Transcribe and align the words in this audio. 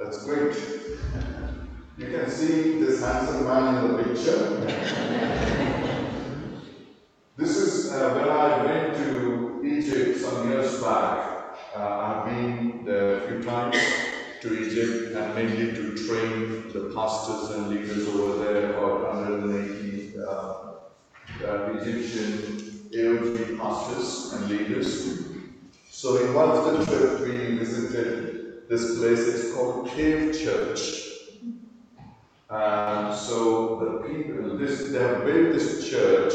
That's 0.00 0.24
great. 0.24 0.56
You 1.98 2.06
can 2.06 2.30
see 2.30 2.80
this 2.80 3.02
handsome 3.04 3.44
man 3.44 3.84
in 3.84 3.96
the 3.98 4.02
picture. 4.02 4.38
this 7.36 7.58
is 7.58 7.92
uh, 7.92 8.14
when 8.14 8.30
I 8.30 8.64
went 8.64 8.96
to 8.96 9.60
Egypt 9.62 10.20
some 10.20 10.48
years 10.48 10.82
back. 10.82 11.54
Uh, 11.76 11.98
I've 11.98 12.24
been 12.24 12.82
there 12.86 13.18
a 13.18 13.28
few 13.28 13.42
times 13.42 13.76
to 14.40 14.58
Egypt 14.58 15.14
and 15.16 15.34
mainly 15.34 15.74
to 15.74 15.94
train 16.06 16.72
the 16.72 16.90
pastors 16.94 17.50
and 17.50 17.68
leaders 17.68 18.08
over 18.08 18.42
there, 18.42 18.72
about 18.72 19.02
180 19.02 20.18
uh, 20.18 20.22
uh, 20.24 21.72
Egyptian 21.78 22.88
AOG 22.90 23.58
pastors 23.58 24.32
and 24.32 24.48
leaders. 24.48 25.28
So 25.90 26.16
in 26.24 26.32
one 26.32 26.48
of 26.48 26.64
the 26.64 26.86
trips 26.86 27.20
we 27.20 27.58
visited 27.58 28.29
this 28.70 28.98
place, 28.98 29.18
is 29.18 29.52
called 29.52 29.88
Cave 29.88 30.32
Church. 30.32 31.08
And 32.48 33.12
so 33.16 33.80
the 33.80 34.08
people, 34.08 34.56
this, 34.56 34.90
they 34.90 34.98
have 35.00 35.24
built 35.24 35.54
this 35.54 35.90
church 35.90 36.34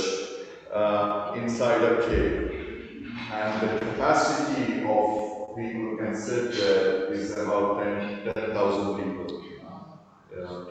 uh, 0.73 1.31
inside 1.37 1.81
a 1.81 2.05
cave. 2.07 3.09
And 3.31 3.61
the 3.61 3.79
capacity 3.79 4.83
of 4.83 5.55
people 5.55 5.95
can 5.97 6.13
sit 6.13 6.51
there 6.51 7.13
is 7.13 7.37
about 7.37 7.81
10,000 7.81 8.95
people. 9.01 9.43
Yeah. 10.37 10.65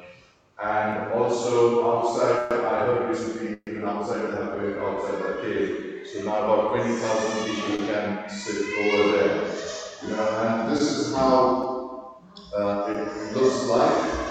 And 0.63 1.13
also 1.15 1.97
outside, 1.97 2.53
I 2.53 2.87
heard 2.87 3.09
recently, 3.09 3.57
even 3.67 3.89
outside, 3.89 4.21
they 4.21 4.37
have 4.37 4.61
built 4.61 4.77
outside 4.79 5.19
the 5.19 5.43
cave. 5.43 6.07
So 6.13 6.25
now 6.25 6.45
about 6.45 6.75
20,000 6.75 7.55
people 7.55 7.87
can 7.87 8.29
sit 8.29 8.79
over 8.79 9.17
there. 9.17 9.74
Know, 10.11 10.39
and 10.39 10.71
this 10.71 10.83
is 10.83 11.15
how 11.15 12.19
uh, 12.55 12.87
it 12.89 13.35
looks 13.35 13.65
like 13.65 14.25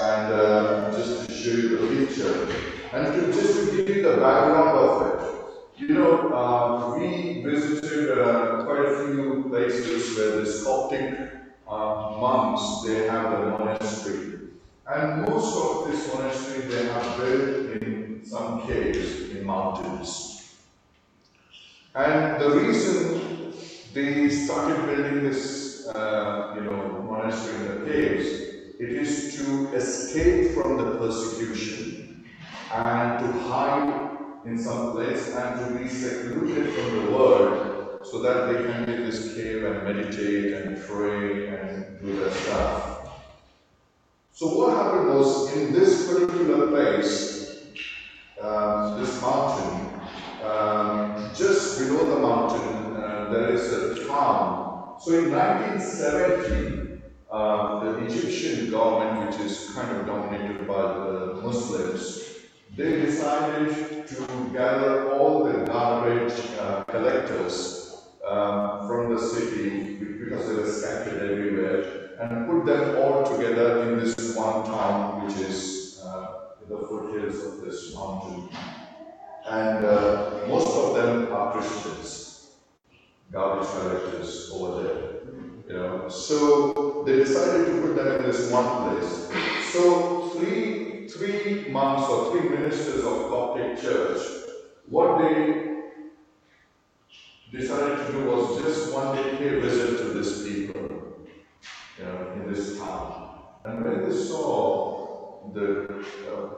and 0.00 0.32
uh, 0.32 0.90
just 0.92 1.28
to 1.28 1.34
show 1.34 1.50
you 1.50 1.78
the 1.78 2.06
picture. 2.06 2.48
And 2.92 3.06
to, 3.14 3.32
just 3.32 3.70
to 3.70 3.76
give 3.76 3.96
you 3.96 4.02
the 4.02 4.16
background 4.16 4.78
of 4.78 5.06
it, 5.06 5.80
you 5.80 5.94
know, 5.94 6.32
uh, 6.32 6.96
we 6.96 7.42
visited 7.42 8.18
uh, 8.18 8.64
quite 8.64 8.84
a 8.86 9.06
few 9.06 9.46
places 9.48 10.16
where 10.16 10.42
the 10.42 10.62
Coptic 10.64 11.32
uh, 11.66 12.16
monks, 12.18 12.82
they 12.86 13.06
have 13.06 13.30
the 13.32 13.46
monastery. 13.50 14.38
And 14.86 15.22
most 15.22 15.56
of 15.56 15.90
this 15.90 16.12
monastery 16.12 16.66
they 16.66 16.84
have 16.86 17.16
built 17.16 17.82
in 17.82 18.22
some 18.24 18.66
caves 18.66 19.30
in 19.30 19.44
mountains. 19.44 20.56
And 21.94 22.40
the 22.40 22.50
reason 22.50 23.29
they 23.94 24.28
started 24.28 24.86
building 24.86 25.24
this, 25.24 25.86
uh, 25.88 26.54
you 26.56 26.62
know, 26.62 27.02
monastery 27.08 27.66
in 27.66 27.84
the 27.84 27.90
caves 27.90 28.50
it 28.80 28.92
is 28.92 29.36
to 29.36 29.74
escape 29.74 30.52
from 30.52 30.78
the 30.78 30.96
persecution 30.96 32.24
and 32.72 33.18
to 33.18 33.40
hide 33.40 34.16
in 34.46 34.56
some 34.58 34.92
place 34.92 35.34
and 35.34 35.60
to 35.60 35.78
be 35.78 35.86
secluded 35.86 36.72
from 36.72 36.96
the 36.96 37.10
world 37.12 37.98
so 38.02 38.22
that 38.22 38.46
they 38.46 38.62
can 38.64 38.86
be 38.86 38.94
in 38.94 39.04
this 39.04 39.34
cave 39.34 39.64
and 39.64 39.84
meditate 39.84 40.54
and 40.54 40.80
pray 40.80 41.48
and 41.48 42.00
do 42.00 42.18
their 42.20 42.30
stuff. 42.30 43.20
So 44.32 44.46
what 44.56 44.74
happened 44.74 45.10
was 45.10 45.52
in 45.54 45.74
this 45.74 46.08
particular 46.08 46.68
place, 46.68 47.29
So 55.02 55.18
in 55.18 55.32
1970, 55.32 57.00
uh, 57.32 57.84
the 57.84 58.04
Egyptian 58.04 58.70
government, 58.70 59.30
which 59.30 59.40
is 59.40 59.70
kind 59.74 59.96
of 59.96 60.04
dominated 60.04 60.68
by 60.68 60.82
the 60.82 61.40
Muslims, 61.42 62.22
they 62.76 63.00
decided 63.00 64.06
to 64.08 64.50
gather 64.52 65.14
all 65.14 65.44
the 65.44 65.64
garbage 65.64 66.38
uh, 66.58 66.84
collectors 66.84 68.02
um, 68.28 68.86
from 68.86 69.14
the 69.14 69.18
city 69.18 69.94
because 69.96 70.46
they 70.46 70.54
were 70.56 70.70
scattered 70.70 71.30
everywhere 71.30 72.10
and 72.20 72.46
put 72.46 72.66
them 72.66 72.98
all 72.98 73.24
together 73.24 73.90
in 73.90 74.00
this 74.00 74.36
one 74.36 74.66
town, 74.66 75.24
which 75.24 75.36
is 75.36 76.02
uh, 76.04 76.50
the 76.68 76.76
foothills 76.76 77.42
of 77.46 77.64
this 77.64 77.94
mountain. 77.94 78.50
And 79.46 79.82
uh, 79.82 80.42
most 80.46 80.68
of 80.76 80.94
them 80.94 81.32
are 81.32 81.52
Christians, 81.52 82.29
garbage 83.32 83.68
collectors 83.68 84.50
over 84.52 84.82
there. 84.82 85.10
You 85.68 85.76
know, 85.76 86.08
so 86.08 87.04
they 87.06 87.16
decided 87.16 87.66
to 87.66 87.82
put 87.82 87.96
them 87.96 88.16
in 88.16 88.22
this 88.24 88.50
one 88.50 88.90
place. 88.90 89.30
So 89.72 90.30
three 90.30 91.06
three 91.08 91.68
monks 91.70 92.08
or 92.08 92.30
three 92.32 92.48
ministers 92.48 93.04
of 93.04 93.30
Coptic 93.30 93.80
Church, 93.80 94.20
what 94.88 95.18
they 95.18 95.70
decided 97.52 98.06
to 98.06 98.12
do 98.12 98.24
was 98.26 98.62
just 98.62 98.92
one 98.94 99.16
day 99.16 99.36
pay 99.36 99.60
visit 99.60 99.98
to 99.98 100.14
these 100.14 100.42
people, 100.42 100.88
you 101.98 102.04
know, 102.04 102.32
in 102.34 102.52
this 102.52 102.78
town. 102.78 103.38
And 103.64 103.84
when 103.84 104.08
they 104.08 104.16
saw 104.16 105.52
the 105.52 106.04
uh, 106.30 106.48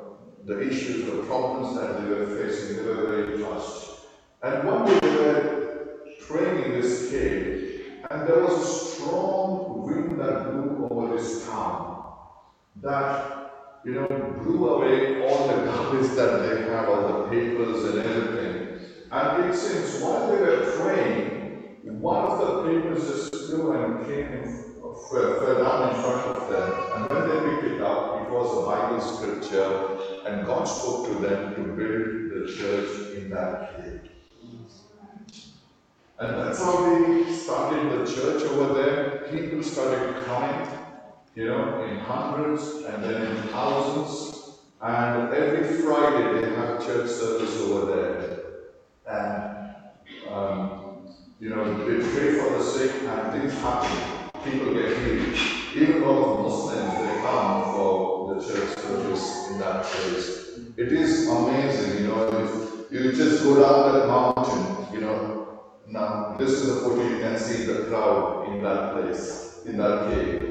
the 0.45 0.61
issues, 0.61 1.07
the 1.07 1.23
problems 1.25 1.77
that 1.77 2.01
they 2.01 2.09
were 2.09 2.27
facing, 2.27 2.77
they 2.77 2.83
were 2.83 3.07
very 3.07 3.43
touched. 3.43 3.91
And 4.43 4.67
one 4.67 4.87
day 4.87 4.99
they 5.01 5.17
were 5.17 5.52
praying 6.27 6.65
in 6.65 6.81
this 6.81 7.11
cave, 7.11 7.83
and 8.11 8.29
there 8.29 8.41
was 8.43 8.61
a 8.61 8.67
strong 8.67 9.87
wind 9.87 10.21
that 10.21 10.53
blew 10.53 10.89
over 10.91 11.17
this 11.17 11.47
town 11.47 12.05
that, 12.77 13.81
you 13.85 13.95
know, 13.95 14.07
blew 14.43 14.69
away 14.69 15.23
all 15.27 15.47
the 15.49 15.65
garbage 15.65 16.11
that 16.17 16.43
they 16.43 16.63
have, 16.71 16.89
all 16.89 17.25
the 17.25 17.29
papers 17.31 17.85
and 17.85 17.99
everything. 17.99 18.81
And 19.11 19.45
it 19.45 19.57
seems 19.57 20.03
while 20.03 20.29
they 20.29 20.41
were 20.41 20.73
praying, 20.79 21.43
one 22.03 22.25
of 22.25 22.39
the 22.39 22.63
papers 22.65 23.09
just 23.09 23.47
flew 23.47 23.73
and 23.73 24.05
came 24.07 24.27
in, 24.27 24.43
fell 25.11 25.63
down 25.63 25.95
in 25.95 26.03
front 26.03 26.37
of 26.37 26.49
them. 26.49 26.73
And 26.95 27.11
when 27.11 27.29
they 27.29 27.51
picked 27.51 27.75
it 27.75 27.81
up, 27.81 28.23
it 28.23 28.31
was 28.31 28.59
a 28.59 28.67
Bible 28.67 29.01
scripture, 29.01 29.99
and 30.27 30.45
God 30.45 30.65
spoke 30.65 31.07
to 31.07 31.15
them 31.15 31.55
to 31.55 31.63
build 31.77 32.31
the 32.33 32.53
church 32.53 33.17
in 33.17 33.31
that 33.31 33.77
cave. 33.77 34.01
And 36.23 36.39
that's 36.39 36.63
how 36.63 36.89
they 36.89 37.33
started 37.33 37.91
the 37.91 38.15
church 38.15 38.43
over 38.45 38.75
there. 38.75 39.29
People 39.33 39.61
started 39.61 40.25
coming, 40.25 40.69
you 41.35 41.47
know, 41.47 41.83
in 41.83 41.99
hundreds 41.99 42.63
and 42.85 43.03
then 43.03 43.23
in 43.27 43.43
thousands. 43.49 44.61
And 44.81 45.35
every 45.35 45.83
Friday 45.83 46.41
they 46.43 46.55
have 46.55 46.87
church 46.87 47.11
service 47.11 47.57
over 47.63 47.87
there. 47.93 48.39
And, 49.09 49.75
um, 50.33 51.09
you 51.41 51.51
know, 51.51 51.65
they 51.79 52.09
pray 52.15 52.39
for 52.39 52.57
the 52.57 52.63
sick 52.63 53.03
and 53.03 53.33
things 53.33 53.55
happen. 53.55 54.31
People 54.45 54.75
get 54.75 54.97
healed. 54.99 55.37
Even 55.75 56.03
though 56.03 56.41
Muslims, 56.45 56.99
they 56.99 57.21
come 57.23 57.75
for 57.75 58.33
the 58.33 58.41
church 58.41 58.79
service 58.79 59.51
in 59.51 59.59
that 59.59 59.83
place. 59.83 60.61
It 60.77 60.93
is 60.93 61.29
amazing, 61.29 62.03
you 62.05 62.09
know, 62.11 62.29
if 62.93 62.93
you 62.93 63.11
just 63.11 63.43
go 63.43 63.61
down 63.61 63.93
that 63.93 64.07
mountain, 64.07 64.95
you 64.95 65.01
know, 65.01 65.42
now, 65.93 66.37
this 66.39 66.53
is 66.53 66.71
a 66.71 66.81
photo 66.81 67.07
you 67.07 67.19
can 67.19 67.39
see 67.39 67.67
the 67.67 67.85
crowd 67.85 68.49
in 68.49 68.63
that 68.63 68.95
place, 68.95 69.61
in 69.67 69.77
that 69.77 70.09
cave. 70.09 70.43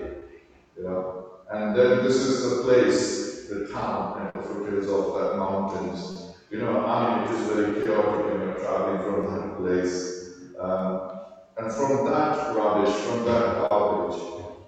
You 0.78 0.84
know? 0.84 1.32
And 1.52 1.76
then 1.76 2.04
this 2.04 2.18
is 2.18 2.58
the 2.58 2.64
place, 2.64 3.50
the 3.50 3.68
town, 3.74 4.22
and 4.22 4.32
the 4.34 4.48
foothills 4.48 4.88
of 4.88 5.16
that 5.16 5.38
mountains. 5.38 6.36
You 6.52 6.60
know, 6.60 6.86
I 6.86 7.26
mean, 7.26 7.34
it 7.34 7.40
is 7.40 7.48
very 7.48 7.84
chaotic 7.84 8.26
when 8.26 8.42
you're 8.42 8.60
traveling 8.60 9.02
from 9.02 9.34
that 9.34 9.58
place. 9.58 10.30
Um, 10.60 11.10
and 11.58 11.74
from 11.74 12.06
that 12.06 12.56
rubbish, 12.56 12.94
from 12.94 13.26
that 13.26 13.68
garbage, 13.68 14.22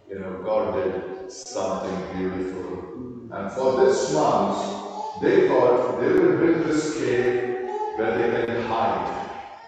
you 0.10 0.18
know, 0.18 0.42
God 0.44 0.74
did 0.74 1.32
something 1.32 2.18
beautiful. 2.18 3.30
And 3.32 3.52
for 3.52 3.86
this 3.86 4.12
month, 4.12 5.22
they 5.22 5.48
thought 5.48 6.02
they 6.02 6.14
will 6.14 6.38
build 6.40 6.66
this 6.66 6.98
cave 6.98 7.70
where 7.96 8.18
they 8.18 8.46
can 8.48 8.66
hide. 8.66 9.20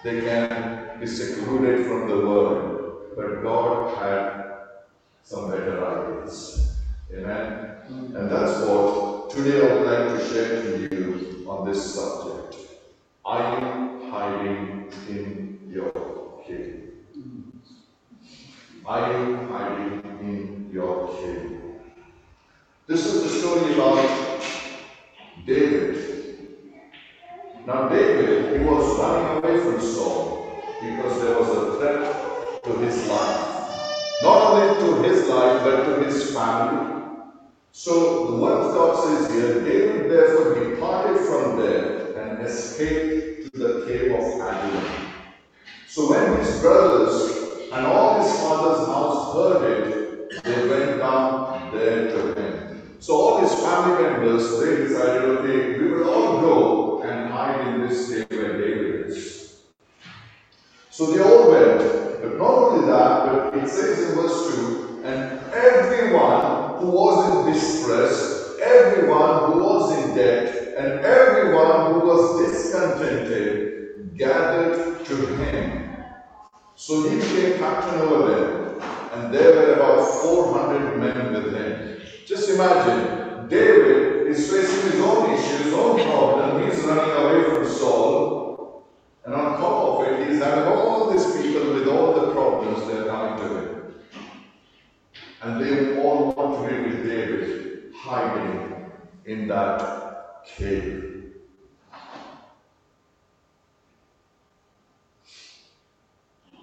They 0.03 0.21
can 0.21 0.84
is 1.01 1.17
secluded 1.17 1.85
from 1.85 2.09
the 2.09 2.17
world, 2.17 3.15
but 3.15 3.43
God 3.43 3.97
had 3.97 4.45
some 5.23 5.51
better 5.51 5.85
ideas. 5.85 6.77
Amen? 7.13 7.75
Hmm. 7.87 8.15
And 8.15 8.31
that's 8.31 8.65
what 8.65 9.29
today 9.29 9.59
I 9.59 9.73
would 9.73 9.85
like 9.85 10.19
to 10.19 10.27
share 10.27 10.61
to 10.61 10.95
you 10.95 11.45
on 11.49 11.67
this 11.67 11.93
subject. 11.93 12.55
Are 13.23 13.59
you 13.59 14.09
hiding 14.09 14.91
in 15.09 15.71
your 15.71 16.43
cave? 16.45 16.93
Hmm. 17.13 17.41
Are 18.85 19.11
you 19.11 19.35
hiding 19.47 20.03
in 20.21 20.69
your 20.71 21.07
cave? 21.17 21.61
This 22.87 23.05
is 23.05 23.23
the 23.23 23.29
story 23.29 23.73
about 23.73 24.43
David. 25.45 26.01
Now, 27.65 27.89
David, 27.89 28.59
he 28.59 28.65
was 28.65 28.99
running 28.99 29.43
away 29.43 29.59
from 29.59 29.81
Saul 29.81 30.44
because 30.81 31.21
there 31.21 31.37
was 31.39 31.49
a 31.49 31.77
threat 31.77 32.63
to 32.63 32.71
his 32.79 33.07
life. 33.07 34.21
Not 34.23 34.41
only 34.53 34.79
to 34.79 35.07
his 35.07 35.27
life, 35.29 35.63
but 35.63 35.83
to 35.85 36.03
his 36.03 36.33
family. 36.33 37.03
So 37.71 38.31
the 38.31 38.37
word 38.37 38.61
of 38.61 38.73
God 38.73 39.03
says 39.03 39.31
here, 39.31 39.63
David 39.63 40.11
therefore 40.11 40.69
departed 40.69 41.19
from 41.25 41.57
there 41.57 42.17
and 42.17 42.45
escaped 42.45 43.53
to 43.53 43.59
the 43.59 43.85
cave 43.85 44.11
of 44.13 44.25
Adullam. 44.41 45.11
So 45.87 46.09
when 46.09 46.37
his 46.39 46.59
brothers 46.59 47.69
and 47.71 47.85
all 47.85 48.21
his 48.21 48.31
father's 48.39 48.87
house 48.87 49.33
heard 49.33 49.61
it, 49.71 50.43
they 50.43 50.67
went 50.67 50.99
down 50.99 51.71
there 51.73 52.11
to 52.11 52.41
him. 52.41 52.97
So 52.99 53.15
all 53.15 53.37
his 53.39 53.53
family 53.53 54.03
members, 54.03 54.59
they 54.59 54.75
decided, 54.77 55.23
okay, 55.23 55.79
we 55.79 55.91
will 55.91 56.09
all 56.09 56.41
go 56.41 57.01
and 57.03 57.29
hide 57.31 57.67
in 57.67 57.87
this 57.87 58.09
cave 58.09 58.25
where 58.29 58.57
David. 58.57 58.74
So 60.95 61.11
they 61.11 61.21
all 61.21 61.51
went. 61.51 61.79
But 62.21 62.37
not 62.37 62.53
only 62.53 62.87
that, 62.87 63.51
but 63.51 63.63
it 63.63 63.69
says 63.69 64.09
in 64.09 64.15
verse 64.15 64.55
2, 64.55 65.01
and 65.03 65.39
everyone 65.53 66.79
who 66.79 66.87
was 66.91 67.47
in 67.47 67.53
distress, 67.53 68.57
everyone 68.61 69.51
who 69.51 69.63
was 69.63 69.97
in 69.97 70.15
debt, 70.15 70.75
and 70.77 71.05
everyone 71.05 71.93
who 71.93 71.99
was 72.07 72.47
discontented 72.47 74.17
gathered 74.17 75.05
to 75.05 75.15
him 75.35 75.85
so 76.77 77.09
he 77.09 77.15
became 77.15 77.57
captain 77.57 78.01
over 78.01 78.29
them, 78.29 78.81
and 79.13 79.33
there 79.33 79.55
were 79.55 79.73
about 79.75 80.21
400 80.21 80.97
men 80.99 81.33
with 81.33 81.55
him. 81.55 82.01
Just 82.27 82.49
imagine, 82.49 83.47
David 83.47 84.27
is 84.27 84.51
facing 84.51 84.91
his 84.91 84.99
own 84.99 85.33
issues, 85.33 85.61
his 85.61 85.73
own 85.73 86.01
problem. 86.01 86.69
He's 86.69 86.83
running 86.83 87.11
away 87.11 87.43
from 87.45 87.65
Saul, 87.65 88.85
and 89.23 89.33
on 89.33 89.57
top 89.57 90.01
of 90.01 90.07
it, 90.07 90.27
he's 90.27 90.43
having 90.43 90.65
all 90.65 91.11
these 91.11 91.25
people 91.37 91.73
with 91.73 91.87
all 91.87 92.13
the 92.13 92.33
problems 92.33 92.85
they're 92.87 93.05
coming 93.05 93.39
to 93.39 93.57
him. 93.57 93.93
And 95.43 95.61
they 95.61 96.01
all 96.03 96.33
want 96.33 96.69
to 96.69 96.75
be 96.75 96.89
with 96.89 97.07
David, 97.07 97.93
hiding 98.05 98.91
in 99.25 99.47
that 99.47 100.45
cave. 100.45 101.33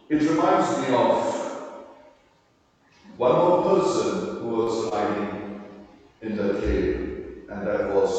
It 0.08 0.22
reminds 0.30 0.78
me 0.78 0.94
of 0.94 1.42
one 3.16 3.32
more 3.32 3.62
person 3.64 4.36
who 4.38 4.48
was 4.48 4.90
hiding 4.90 5.64
in 6.20 6.36
the 6.36 6.60
cave, 6.60 7.46
and 7.48 7.66
that 7.66 7.92
was 7.92 8.12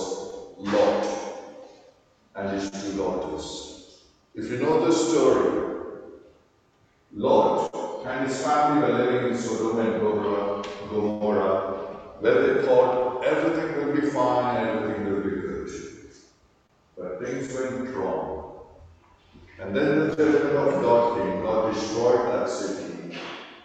Lot 0.57 1.07
and 2.35 2.49
his 2.49 2.69
two 2.71 2.97
daughters. 2.97 4.03
If 4.35 4.51
you 4.51 4.57
know 4.57 4.85
the 4.85 4.91
story, 4.91 5.75
Lot 7.13 8.03
and 8.05 8.27
his 8.27 8.43
family 8.43 8.81
were 8.81 8.97
living 8.97 9.31
in 9.31 9.37
Sodom 9.37 9.79
and 9.79 10.01
Gomorrah 10.89 11.92
where 12.23 12.41
they 12.41 12.65
thought 12.65 13.21
everything 13.25 13.85
will 13.85 13.93
be 13.93 14.07
fine, 14.07 14.65
everything 14.65 15.11
will 15.11 15.21
be 15.23 15.41
good. 15.41 15.69
But 16.97 17.19
things 17.21 17.53
went 17.53 17.93
wrong. 17.93 18.61
And 19.59 19.75
then 19.75 20.07
the 20.07 20.15
judgment 20.15 20.55
of 20.55 20.81
God 20.81 21.17
came. 21.17 21.41
God 21.41 21.73
destroyed 21.73 22.27
that 22.27 22.47
city. 22.47 23.17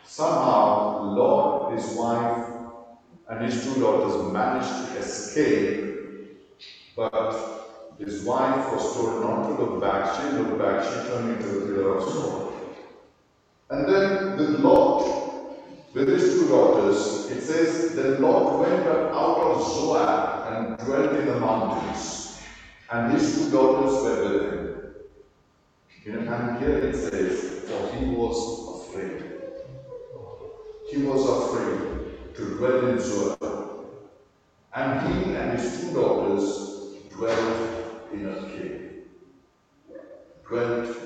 Somehow, 0.02 1.14
Lot, 1.14 1.72
his 1.72 1.94
wife, 1.94 2.49
and 3.28 3.44
his 3.44 3.62
two 3.62 3.81
daughters 3.81 4.32
managed 4.32 4.88
to 4.88 4.99
escape, 4.99 6.49
but 6.96 7.94
his 7.96 8.25
wife 8.25 8.72
was 8.72 8.93
told 8.94 9.22
not 9.22 9.43
to 9.44 9.62
look 9.62 9.81
back. 9.81 10.20
She 10.20 10.37
looked 10.37 10.58
back, 10.58 10.82
she 10.82 11.08
turned 11.08 11.37
into 11.37 11.58
a 11.58 11.66
pillar 11.66 11.99
of 11.99 12.11
smoke. 12.11 12.54
And 13.70 13.88
then 13.88 14.37
with 14.37 14.61
Lot, 14.61 15.27
with 15.99 16.09
his 16.09 16.35
two 16.35 16.49
daughters, 16.49 17.29
it 17.29 17.43
says 17.43 17.97
the 17.97 18.21
Lord 18.21 18.61
went 18.61 18.87
out 18.87 19.39
of 19.39 19.62
Zoar 19.62 20.47
and 20.49 20.79
dwelt 20.79 21.17
in 21.17 21.27
the 21.27 21.41
mountains, 21.41 22.39
and 22.93 23.12
his 23.12 23.35
two 23.35 23.50
daughters 23.50 24.05
were 24.05 24.23
with 24.23 24.45
him. 26.05 26.29
And 26.29 26.61
here 26.61 26.79
it 26.79 26.95
says, 26.95 27.69
for 27.69 27.97
he 27.97 28.05
was 28.15 28.87
afraid. 28.87 29.25
He 30.89 31.03
was 31.03 31.29
afraid 31.29 32.35
to 32.37 32.56
dwell 32.56 32.87
in 32.87 33.00
Zoar. 33.00 33.37
And 34.73 35.00
he 35.12 35.35
and 35.35 35.59
his 35.59 35.81
two 35.81 35.95
daughters 35.95 36.95
dwelt 37.11 38.12
in 38.12 38.29
a 38.29 38.43
cave. 38.50 38.91
Dwelt 40.47 40.97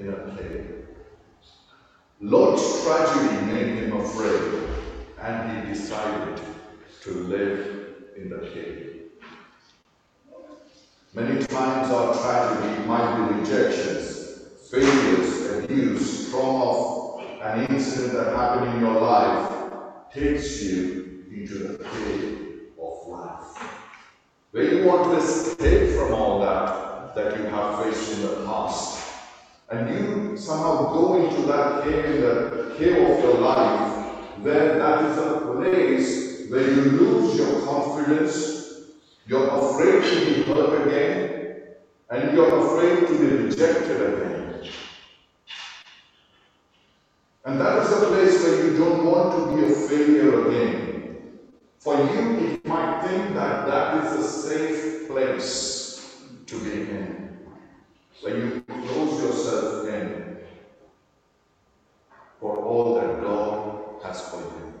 in 0.00 0.08
a 0.08 0.36
cave. 0.36 0.81
Lot's 2.24 2.84
tragedy 2.84 3.46
made 3.46 3.78
him 3.78 4.00
afraid, 4.00 4.62
and 5.20 5.66
he 5.66 5.74
decided 5.74 6.40
to 7.00 7.10
live 7.10 7.96
in 8.16 8.30
the 8.30 8.48
cave. 8.48 9.10
Many 11.14 11.44
times 11.46 11.90
our 11.90 12.14
tragedy 12.14 12.86
might 12.86 13.16
be 13.16 13.40
rejections, 13.40 14.38
failures, 14.70 15.64
abuse, 15.64 16.30
trauma, 16.30 17.24
an 17.42 17.66
incident 17.66 18.12
that 18.12 18.36
happened 18.36 18.72
in 18.72 18.80
your 18.82 19.00
life 19.00 19.72
takes 20.14 20.62
you 20.62 21.24
into 21.28 21.54
the 21.58 21.84
cave 21.84 22.68
of 22.80 23.08
life. 23.08 23.58
Where 24.52 24.62
you 24.62 24.86
want 24.86 25.10
to 25.10 25.16
escape 25.16 25.98
from 25.98 26.14
all 26.14 26.38
that 26.38 27.16
that 27.16 27.36
you 27.36 27.46
have 27.46 27.82
faced 27.82 28.12
in 28.12 28.22
the 28.22 28.46
past. 28.46 29.01
And 29.70 29.88
you 29.88 30.36
somehow 30.36 30.92
go 30.92 31.24
into 31.24 31.42
that 31.46 31.84
cave, 31.84 32.20
the 32.20 32.74
cave 32.76 33.10
of 33.10 33.24
your 33.24 33.38
life, 33.38 34.14
then 34.42 34.78
that 34.78 35.04
is 35.04 35.18
a 35.18 35.40
place 35.56 36.50
where 36.50 36.70
you 36.70 36.82
lose 36.82 37.38
your 37.38 37.62
confidence, 37.62 38.82
you're 39.26 39.48
afraid 39.48 40.02
to 40.02 40.26
be 40.26 40.42
hurt 40.42 40.86
again, 40.86 41.52
and 42.10 42.34
you're 42.34 42.58
afraid 42.66 43.06
to 43.06 43.18
be 43.18 43.44
rejected 43.44 44.00
again. 44.00 44.68
And 47.44 47.60
that 47.60 47.82
is 47.82 47.92
a 47.92 48.06
place 48.06 48.42
where 48.42 48.64
you 48.64 48.78
don't 48.78 49.04
want 49.06 49.32
to 49.32 49.56
be 49.56 49.72
a 49.72 49.74
failure 49.74 50.48
again. 50.48 51.38
For 51.78 51.96
you, 51.96 52.46
it 52.46 52.66
might 52.66 53.02
think 53.02 53.34
that 53.34 53.66
that 53.66 54.04
is 54.04 54.24
a 54.24 54.28
safe 54.28 55.08
place 55.08 56.16
to 56.46 56.58
be 56.60 56.82
in. 56.82 57.38
When 58.20 58.36
you 58.36 58.64
close 58.68 59.20
yourself 59.20 59.88
in 59.88 60.38
for 62.38 62.56
all 62.56 62.94
that 62.94 63.20
God 63.20 64.02
has 64.04 64.28
for 64.28 64.36
you. 64.36 64.72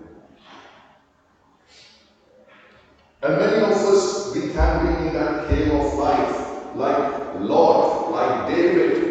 And 3.22 3.36
many 3.36 3.62
of 3.62 3.70
us, 3.70 4.34
we 4.34 4.52
can 4.52 4.86
be 4.86 5.08
in 5.08 5.14
that 5.14 5.48
cave 5.48 5.72
of 5.72 5.94
life, 5.94 6.74
like 6.74 7.34
Lot, 7.40 8.10
like 8.10 8.54
David, 8.54 9.02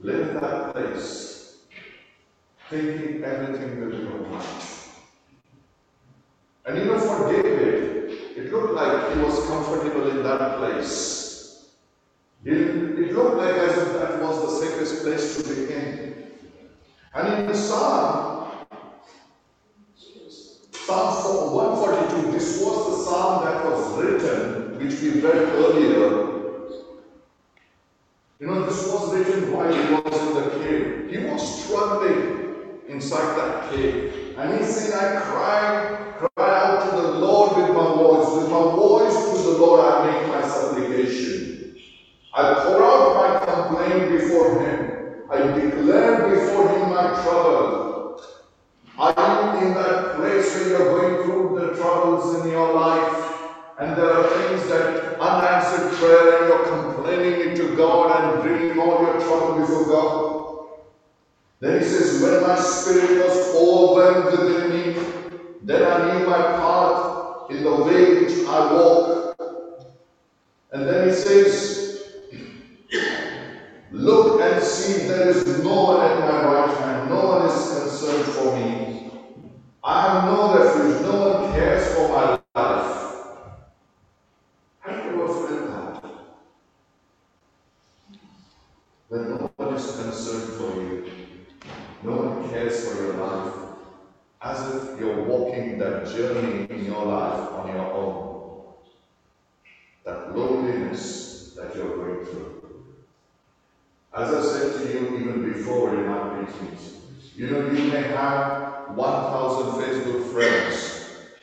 live 0.00 0.28
in 0.28 0.34
that 0.40 0.72
place, 0.72 1.56
thinking 2.70 3.24
everything 3.24 3.80
will 3.80 3.90
go 3.90 4.16
right. 4.30 4.74
And 6.66 6.78
you 6.78 6.84
know, 6.84 6.98
for 6.98 7.32
David, 7.32 8.10
it 8.36 8.52
looked 8.52 8.74
like 8.74 9.14
he 9.14 9.20
was 9.20 9.46
comfortable 9.46 10.10
in 10.10 10.22
that 10.22 10.58
place. 10.58 11.68
It, 12.44 12.54
it 12.54 13.12
looked 13.12 13.36
like 13.36 13.54
as 13.54 13.76
if 13.78 13.92
that 13.94 14.22
was 14.22 14.40
the 14.42 14.66
safest 14.66 15.02
place 15.02 15.42
to 15.42 15.54
be 15.54 15.72
in. 15.74 16.14
And 17.14 17.40
in 17.40 17.46
the 17.46 17.54
Psalm, 17.54 18.66
Psalm 20.72 21.54
142, 21.54 22.32
this 22.32 22.62
was 22.62 22.86
the 22.86 23.04
psalm 23.04 23.44
that 23.44 23.64
was 23.64 23.98
written, 23.98 24.78
which 24.78 25.00
we 25.02 25.20
read 25.20 25.36
earlier 25.36 26.28
you 28.40 28.46
know, 28.46 28.64
this 28.64 28.86
was 28.86 29.12
written 29.12 29.52
while 29.52 29.72
he 29.72 29.94
was 29.94 30.20
in 30.20 30.34
the 30.34 30.64
cave. 30.64 31.10
He 31.10 31.18
was 31.26 31.64
struggling 31.64 32.80
inside 33.08 33.38
that 33.38 33.70
cave. 33.70 34.34
And 34.36 34.58
he 34.58 34.64
said, 34.66 34.94
I 34.94 35.20
cry 35.22 36.27
have 80.08 80.24
no 80.24 80.58
refuge, 80.58 81.02
no 81.02 81.28
one 81.28 81.52
cares 81.52 81.94
for 81.94 82.08
my 82.08 82.40
life. 82.54 82.94
You 84.86 85.22
ever 85.22 85.66
that? 85.66 86.04
When 89.08 89.28
no 89.28 89.50
one 89.56 89.74
is 89.74 90.00
concerned 90.00 90.52
for 90.54 90.80
you, 90.80 91.10
no 92.02 92.12
one 92.12 92.48
cares 92.48 92.88
for 92.88 93.02
your 93.02 93.14
life, 93.14 93.54
as 94.40 94.74
if 94.74 95.00
you're 95.00 95.24
walking 95.24 95.78
that 95.78 96.06
journey 96.06 96.66
in 96.70 96.86
your 96.86 97.04
life 97.04 97.52
on 97.52 97.68
your 97.68 97.92
own. 97.92 98.74
That 100.04 100.34
loneliness 100.34 101.52
that 101.54 101.76
you're 101.76 101.96
going 101.96 102.24
through. 102.24 102.62
As 104.16 104.32
I 104.32 104.42
said 104.42 104.80
to 104.80 104.92
you 104.92 105.18
even 105.18 105.52
before 105.52 105.94
in 105.94 106.06
our 106.06 106.40
meetings, 106.40 106.94
you 107.36 107.50
know, 107.50 107.70
you 107.70 107.92
may 107.92 108.02
have 108.02 108.67
1,000 108.96 109.82
Facebook 109.82 110.32
friends, 110.32 111.38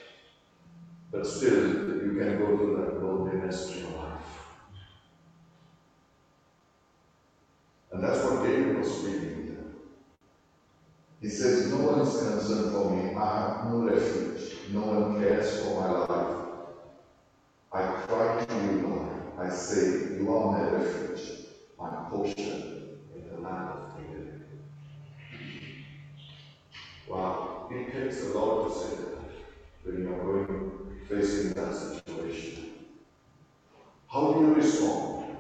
but 1.12 1.26
still 1.26 2.04
you 2.04 2.16
can 2.20 2.38
go 2.40 2.58
through 2.58 2.78
that 2.78 3.04
loneliness 3.04 3.76
in 3.76 3.84
your 3.84 3.98
life. 3.98 4.40
And 7.92 8.04
that's 8.04 8.24
what 8.24 8.44
David 8.44 8.78
was 8.78 9.02
feeling 9.02 9.48
there. 9.48 9.66
He 11.22 11.30
says, 11.30 11.72
No 11.72 11.78
one 11.78 12.02
is 12.02 12.18
concerned 12.18 12.74
for 12.74 12.90
me. 12.92 13.16
I 13.16 13.40
have 13.40 13.72
no 13.72 13.90
refuge. 13.90 14.54
No 14.74 14.82
one 14.82 15.20
cares 15.20 15.64
for 15.64 15.82
my 15.82 15.90
life. 15.92 16.46
I 17.72 18.02
cry 18.06 18.46
to 18.46 18.56
you, 18.56 18.88
Lord. 18.88 19.12
I 19.38 19.50
say, 19.50 20.18
You 20.18 20.34
are 20.34 20.52
my 20.52 20.70
refuge 20.70 21.46
my 21.80 22.10
portion 22.10 23.00
in 23.16 23.30
the 23.30 23.42
land 23.42 23.70
of 23.70 23.94
the 23.96 24.02
living. 24.02 24.42
Wow, 27.08 27.68
it 27.72 27.85
takes 27.96 28.24
a 28.24 28.38
lot 28.38 28.68
to 28.68 28.74
say 28.74 28.96
that 28.98 29.16
when 29.84 30.04
you're 30.04 30.18
going 30.18 31.06
facing 31.08 31.54
that 31.54 31.74
situation. 31.74 32.74
How 34.08 34.34
do 34.34 34.42
you 34.42 34.54
respond 34.54 35.38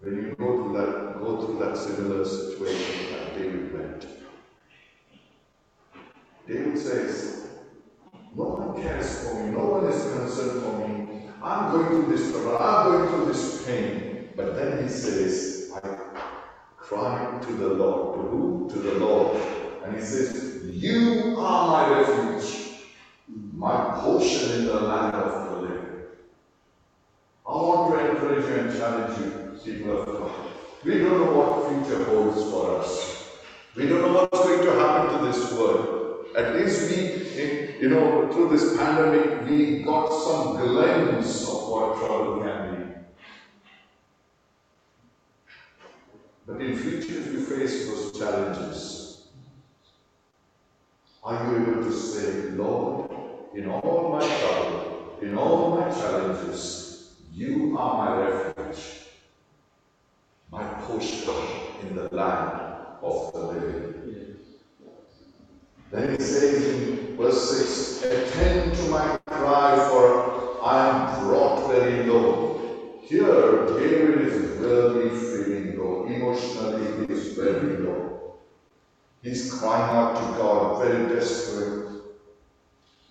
when 0.00 0.14
you 0.16 0.34
go 0.36 0.62
through 0.62 0.72
that 0.78 1.20
go 1.20 1.44
through 1.44 1.58
that 1.60 1.76
similar 1.76 2.24
situation 2.24 3.14
that 3.14 3.38
David 3.38 3.72
went? 3.72 4.06
David 6.48 6.78
says, 6.78 7.46
No 8.34 8.44
one 8.44 8.82
cares 8.82 9.28
for 9.28 9.44
me, 9.44 9.52
no 9.52 9.66
one 9.66 9.84
is 9.86 10.02
concerned 10.12 10.62
for 10.62 10.88
me. 10.88 11.28
I'm 11.40 11.72
going 11.72 11.88
through 11.88 12.16
this 12.16 12.32
trouble, 12.32 12.58
I'm 12.58 12.90
going 12.90 13.08
through 13.10 13.26
this 13.26 13.64
pain. 13.64 14.30
But 14.34 14.56
then 14.56 14.82
he 14.82 14.88
says, 14.88 15.70
I 15.74 15.98
cried 16.76 17.42
to 17.42 17.52
the 17.52 17.68
Lord. 17.68 18.16
To 18.16 18.22
who? 18.22 18.70
To 18.70 18.78
the 18.78 18.94
Lord. 18.98 19.61
And 19.84 19.96
he 19.96 20.02
says, 20.02 20.64
You 20.64 21.36
are 21.38 21.66
my 21.68 21.98
refuge, 21.98 22.84
my 23.52 24.00
portion 24.00 24.60
in 24.60 24.66
the 24.66 24.80
land 24.80 25.14
of 25.16 25.50
the 25.50 25.56
living. 25.62 25.86
I 27.46 27.50
want 27.50 27.94
to 27.94 28.10
encourage 28.10 28.46
you 28.46 28.54
and 28.54 28.78
challenge 28.78 29.18
you, 29.18 29.60
people 29.64 30.00
of 30.00 30.06
God. 30.06 30.30
We 30.84 30.98
don't 30.98 31.18
know 31.18 31.32
what 31.32 31.68
the 31.68 31.84
future 31.84 32.04
holds 32.04 32.42
for 32.50 32.78
us. 32.80 33.38
We 33.74 33.88
don't 33.88 34.02
know 34.02 34.12
what's 34.30 34.46
going 34.46 34.64
to 34.64 34.72
happen 34.72 35.18
to 35.18 35.26
this 35.26 35.52
world. 35.52 36.26
At 36.36 36.54
least 36.54 36.90
we, 36.90 37.80
you 37.80 37.88
know, 37.88 38.30
through 38.32 38.50
this 38.56 38.76
pandemic, 38.76 39.48
we 39.48 39.82
got 39.82 40.08
some 40.08 40.56
glimpse 40.56 41.48
of 41.48 41.68
what 41.68 41.98
trouble 41.98 42.42
can 42.42 42.74
be. 42.74 42.82
But 46.46 46.60
in 46.60 46.76
future, 46.76 47.18
if 47.18 47.32
you 47.32 47.44
face 47.44 47.86
those 47.88 48.18
challenges, 48.18 49.01
are 51.22 51.54
you 51.54 51.62
able 51.62 51.84
to 51.84 51.92
say, 51.92 52.50
Lord, 52.50 53.10
in 53.54 53.68
all 53.68 54.10
my 54.10 54.26
trouble, 54.26 55.18
in 55.22 55.36
all 55.36 55.78
my 55.78 55.88
challenges, 55.88 57.14
you 57.32 57.78
are 57.78 57.96
my 57.96 58.26
refuge, 58.26 58.82
my 60.50 60.64
portion 60.64 61.34
in 61.82 61.94
the 61.94 62.08
land 62.14 62.76
of 63.02 63.32
the 63.32 63.38
living. 63.38 63.92
Then 65.92 66.16
he 66.16 66.24
says 66.24 66.64
in 66.74 67.16
verse 67.16 68.00
6, 68.00 68.04
Attend 68.04 68.74
to 68.74 68.88
my 68.88 69.18
cry, 69.26 69.76
for 69.90 70.64
I 70.64 70.88
am 70.88 71.24
brought 71.24 71.70
very 71.70 72.04
low. 72.04 72.98
Here, 73.02 73.66
David 73.66 74.22
is 74.22 74.58
really 74.58 75.10
feeling 75.10 75.78
low. 75.78 76.06
Emotionally, 76.06 77.06
he 77.06 77.12
is 77.12 77.34
very 77.34 77.76
low. 77.76 78.01
He's 79.22 79.54
crying 79.54 79.96
out 79.96 80.16
to 80.16 80.38
God, 80.38 80.84
very 80.84 81.14
desperate. 81.14 82.02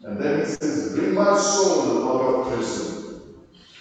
And 0.04 0.22
then 0.22 0.40
he 0.42 0.46
says, 0.46 0.94
Bring 0.94 1.14
my 1.14 1.38
soul 1.38 2.10
out 2.10 2.22
of 2.22 2.54
prison, 2.54 3.22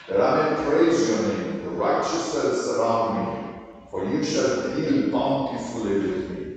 that 0.08 0.20
I 0.20 0.50
may 0.50 0.64
praise 0.64 1.08
your 1.08 1.22
name. 1.22 1.64
The 1.64 1.70
righteous 1.70 2.32
shall 2.32 2.54
surround 2.54 3.18
me, 3.18 3.60
for 3.90 4.04
you 4.04 4.22
shall 4.22 4.76
deal 4.76 5.10
bountifully 5.10 5.98
with 5.98 6.30
me. 6.30 6.56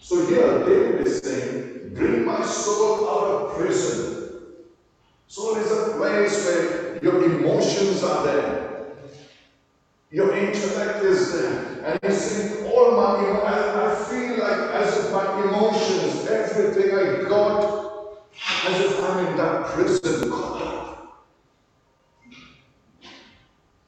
So 0.00 0.26
here, 0.26 0.64
David 0.64 1.06
is 1.06 1.20
saying, 1.20 1.94
Bring 1.94 2.24
my 2.24 2.44
soul 2.44 3.08
out 3.08 3.24
of 3.28 3.56
prison. 3.58 4.16
Soul 5.28 5.56
is 5.56 5.70
a 5.70 5.96
place 5.98 6.46
where 6.46 6.98
your 7.04 7.24
emotions 7.24 8.02
are 8.02 8.24
there. 8.24 8.86
Your 10.10 10.36
intellect 10.36 11.04
is 11.04 11.32
there. 11.32 11.84
And 11.84 12.00
you 12.02 12.18
see, 12.18 12.64
all 12.64 12.92
my, 12.96 13.20
you 13.20 13.34
know, 13.34 13.40
I, 13.42 13.90
I 13.90 13.94
feel 14.04 14.38
like 14.38 14.65
as 14.82 15.06
if 15.06 15.12
my 15.12 15.42
emotions, 15.42 16.26
everything 16.28 16.94
I 16.94 17.28
got, 17.28 18.18
as 18.66 18.80
if 18.80 19.02
I'm 19.02 19.26
in 19.26 19.36
that 19.36 19.66
prison 19.66 20.26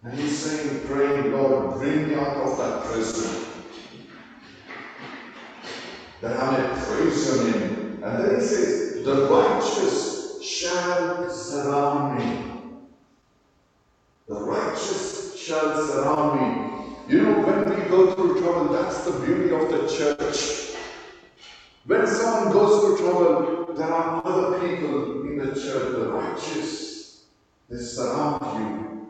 And 0.08 0.18
he's 0.18 0.38
saying, 0.38 0.86
praying, 0.86 1.32
Lord, 1.32 1.78
bring 1.78 2.08
me 2.08 2.14
out 2.14 2.36
of 2.36 2.56
that 2.56 2.84
prison. 2.84 3.44
That 6.22 6.40
I 6.40 6.58
may 6.58 6.82
praise 6.82 7.26
your 7.26 7.44
name. 7.44 8.02
And 8.02 8.24
then 8.24 8.40
he 8.40 8.46
says, 8.46 9.04
the 9.04 9.28
righteous 9.28 10.42
shall 10.42 11.28
surround 11.28 12.18
me. 12.18 12.52
The 14.28 14.34
righteous 14.34 15.36
shall 15.36 15.86
surround 15.86 16.40
me. 16.40 17.14
You 17.14 17.22
know, 17.22 17.40
when 17.40 17.68
we 17.68 17.88
go 17.88 18.14
through 18.14 18.40
trouble, 18.40 18.72
that's 18.72 19.04
the 19.04 19.12
beauty 19.26 19.54
of 19.54 19.70
the 19.70 19.86
church. 19.88 20.57
When 21.88 22.06
someone 22.06 22.52
goes 22.52 22.84
through 22.84 22.98
trouble, 22.98 23.72
there 23.74 23.90
are 23.90 24.20
other 24.22 24.60
people 24.60 25.22
in 25.22 25.38
the 25.38 25.58
church, 25.58 25.92
the 25.92 26.12
righteous. 26.12 27.22
They 27.70 27.78
surround 27.78 28.42
you, 28.60 29.06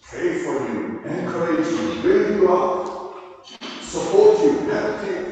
pray 0.00 0.42
for 0.42 0.54
you, 0.66 1.02
encourage 1.04 1.66
you, 1.66 2.02
build 2.02 2.34
you 2.36 2.48
up, 2.50 3.14
support 3.82 4.42
you, 4.44 4.60
help 4.60 5.04
you. 5.04 5.31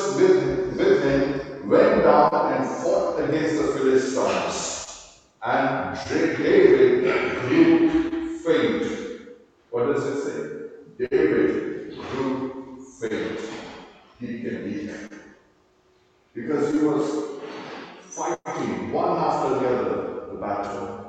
his 0.00 0.16
with, 0.16 0.76
with 0.76 1.02
him 1.02 1.68
went 1.68 2.02
down 2.04 2.52
and 2.54 2.66
fought 2.76 3.18
against 3.20 3.56
the 3.56 3.72
Philistines. 3.72 5.20
And 5.42 5.98
David 6.08 7.04
grew 7.46 8.38
faint. 8.38 9.30
What 9.70 9.86
does 9.86 10.04
it 10.06 10.22
say? 10.22 11.06
David 11.10 11.96
grew 11.96 12.84
faith, 13.00 13.50
he 14.18 14.40
can 14.42 14.64
weak. 14.64 14.90
Because 16.34 16.72
he 16.72 16.80
was 16.80 17.40
fighting 18.10 18.92
one 18.92 19.18
after 19.18 19.54
the 19.54 19.66
other 19.66 20.10
the 20.32 20.38
battle. 20.38 21.00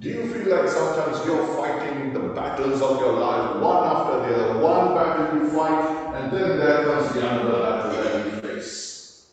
Do 0.00 0.08
you 0.08 0.32
feel 0.32 0.56
like 0.56 0.68
sometimes 0.68 1.24
you're 1.26 1.46
fighting 1.56 2.14
the 2.14 2.20
battles 2.34 2.80
of 2.80 3.00
your 3.00 3.20
life 3.20 3.60
one 3.60 3.84
after 3.84 4.28
the 4.28 4.34
other? 4.34 4.58
One 4.60 4.94
battle 4.94 5.38
you 5.38 5.50
fight, 5.50 6.14
and 6.14 6.32
then 6.32 6.58
there 6.58 6.84
comes 6.84 7.12
the 7.12 7.26
other 7.26 7.60
battle 7.60 8.02
that 8.02 8.24
you 8.24 8.40
face. 8.40 9.26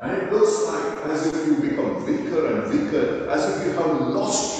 And 0.00 0.22
it 0.22 0.32
looks 0.32 0.66
like 0.68 1.04
as 1.06 1.26
if 1.26 1.46
you 1.46 1.68
become 1.68 2.06
weaker 2.06 2.46
and 2.46 2.70
weaker, 2.70 3.28
as 3.30 3.56
if 3.56 3.66
you 3.66 3.72
have 3.72 4.00
lost 4.08 4.58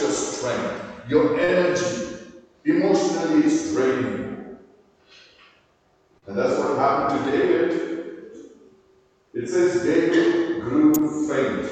your 1.08 1.38
energy, 1.40 2.08
Emotionally, 2.64 3.46
is 3.46 3.72
draining. 3.72 4.58
And 6.26 6.36
that's 6.36 6.58
what 6.58 6.76
happened 6.76 7.24
to 7.24 7.30
David. 7.30 7.98
It 9.32 9.48
says 9.48 9.82
David 9.82 10.60
grew 10.60 10.92
faint. 11.26 11.66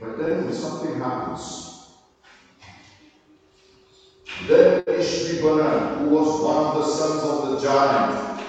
But 0.00 0.18
then 0.18 0.52
something 0.52 0.96
happens. 1.00 1.88
Then 4.46 4.82
Ishbi-Benob, 4.82 5.98
who 5.98 6.10
was 6.10 6.40
one 6.40 6.66
of 6.66 6.74
the 6.76 6.86
sons 6.86 7.22
of 7.24 7.50
the 7.50 7.60
giant, 7.60 8.44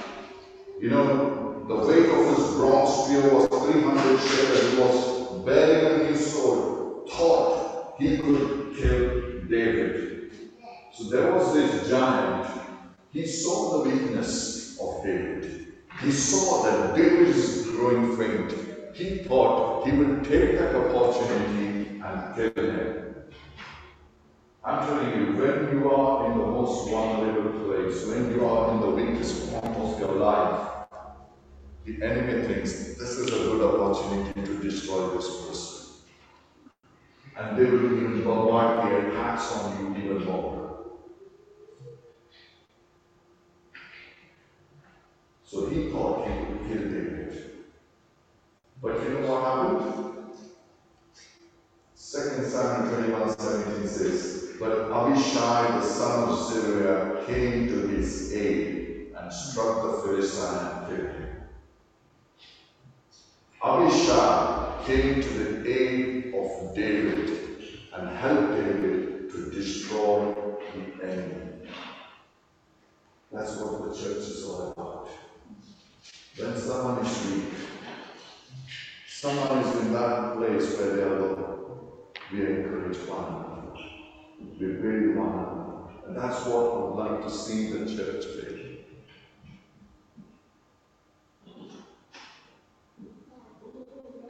you 0.80 0.92
know, 0.92 1.66
the 1.68 1.76
weight 1.76 2.10
of 2.10 2.38
his 2.38 2.56
bronze 2.56 3.06
spear 3.06 3.34
was 3.34 3.48
300 3.48 4.20
shekels. 4.20 4.74
He 4.74 4.80
was 4.80 5.46
bearing 5.46 6.06
new 6.06 6.16
sword, 6.16 7.10
thought 7.10 7.96
he 7.98 8.18
could 8.18 8.76
kill 8.76 9.23
David. 9.50 10.32
So 10.94 11.06
there 11.06 11.34
was 11.34 11.54
this 11.54 11.90
giant 11.90 12.64
he 13.14 13.28
saw 13.28 13.84
the 13.84 13.90
weakness 13.90 14.76
of 14.82 15.04
David. 15.04 15.74
He 16.02 16.12
saw 16.12 16.64
that 16.64 16.96
David 16.96 17.28
is 17.28 17.68
growing 17.68 18.18
faint. 18.18 18.96
He 18.96 19.20
thought 19.20 19.86
he 19.86 19.92
would 19.92 20.24
take 20.24 20.58
that 20.58 20.76
opportunity 20.76 22.02
and 22.04 22.36
kill 22.36 22.66
him. 22.66 23.16
I'm 24.64 24.88
telling 24.88 25.10
you, 25.16 25.26
when 25.34 25.78
you 25.78 25.94
are 25.94 26.32
in 26.32 26.40
the 26.40 26.46
most 26.46 26.90
vulnerable 26.90 27.68
place, 27.68 28.04
when 28.08 28.32
you 28.32 28.48
are 28.48 28.72
in 28.74 28.80
the 28.82 28.90
weakest 28.90 29.52
point 29.52 29.78
of 29.78 30.00
your 30.00 30.16
life, 30.16 30.88
the 31.86 32.02
enemy 32.02 32.48
thinks 32.48 32.72
this 32.98 33.12
is 33.20 33.28
a 33.28 33.30
good 33.30 33.62
opportunity 33.62 34.42
to 34.42 34.58
destroy 34.58 35.10
this 35.10 35.28
person. 35.46 35.73
And 37.36 37.58
they 37.58 37.64
will 37.70 37.98
even 37.98 38.24
bombard 38.24 38.92
the 38.92 39.08
attacks 39.10 39.52
on 39.54 39.96
you 39.96 40.04
even 40.04 40.26
more. 40.26 40.64
So 45.44 45.68
he 45.68 45.90
thought 45.92 46.28
he 46.28 46.40
would 46.40 46.68
kill 46.68 46.90
David. 46.90 47.52
But 48.82 49.02
you 49.04 49.10
know 49.10 49.28
what 49.28 49.44
happened? 49.44 50.04
2 51.96 52.44
Samuel 52.44 52.96
21 52.96 53.40
17 53.40 53.88
says, 53.88 54.52
But 54.60 54.92
Abishai 54.92 55.80
the 55.80 55.82
son 55.82 56.30
of 56.30 56.48
Zeruiah 56.48 57.24
came 57.26 57.68
to 57.70 57.88
his 57.88 58.34
aid 58.34 59.14
and 59.18 59.34
struck 59.34 59.82
the 59.82 60.02
Philistine 60.04 60.68
and 60.68 60.88
killed 60.88 61.12
him. 61.16 61.30
Abishai 63.64 64.63
came 64.86 65.22
to 65.22 65.30
the 65.30 65.72
aid 65.72 66.34
of 66.36 66.76
David 66.76 67.30
and 67.94 68.10
helped 68.18 68.52
David 68.54 69.32
to 69.32 69.50
destroy 69.50 70.36
the 70.76 71.08
enemy. 71.08 71.70
That's 73.32 73.56
what 73.58 73.84
the 73.84 73.98
church 73.98 74.18
is 74.18 74.46
all 74.46 74.72
about. 74.72 75.10
When 76.38 76.58
someone 76.58 77.06
is 77.06 77.32
weak, 77.32 77.54
someone 79.08 79.60
is 79.60 79.82
in 79.82 79.94
that 79.94 80.36
place 80.36 80.78
where 80.78 80.96
they 80.96 81.04
are 81.04 81.20
low, 81.20 82.08
we 82.32 82.42
encourage 82.42 82.98
one 83.08 83.26
another. 83.26 83.80
We 84.60 84.68
build 84.68 85.16
one 85.16 85.32
another. 85.32 86.08
And 86.08 86.18
that's 86.18 86.46
what 86.46 86.66
I 86.66 86.78
would 86.80 86.96
like 86.96 87.24
to 87.24 87.30
see 87.30 87.72
the 87.72 87.86
church 87.86 88.26
be. 88.36 88.63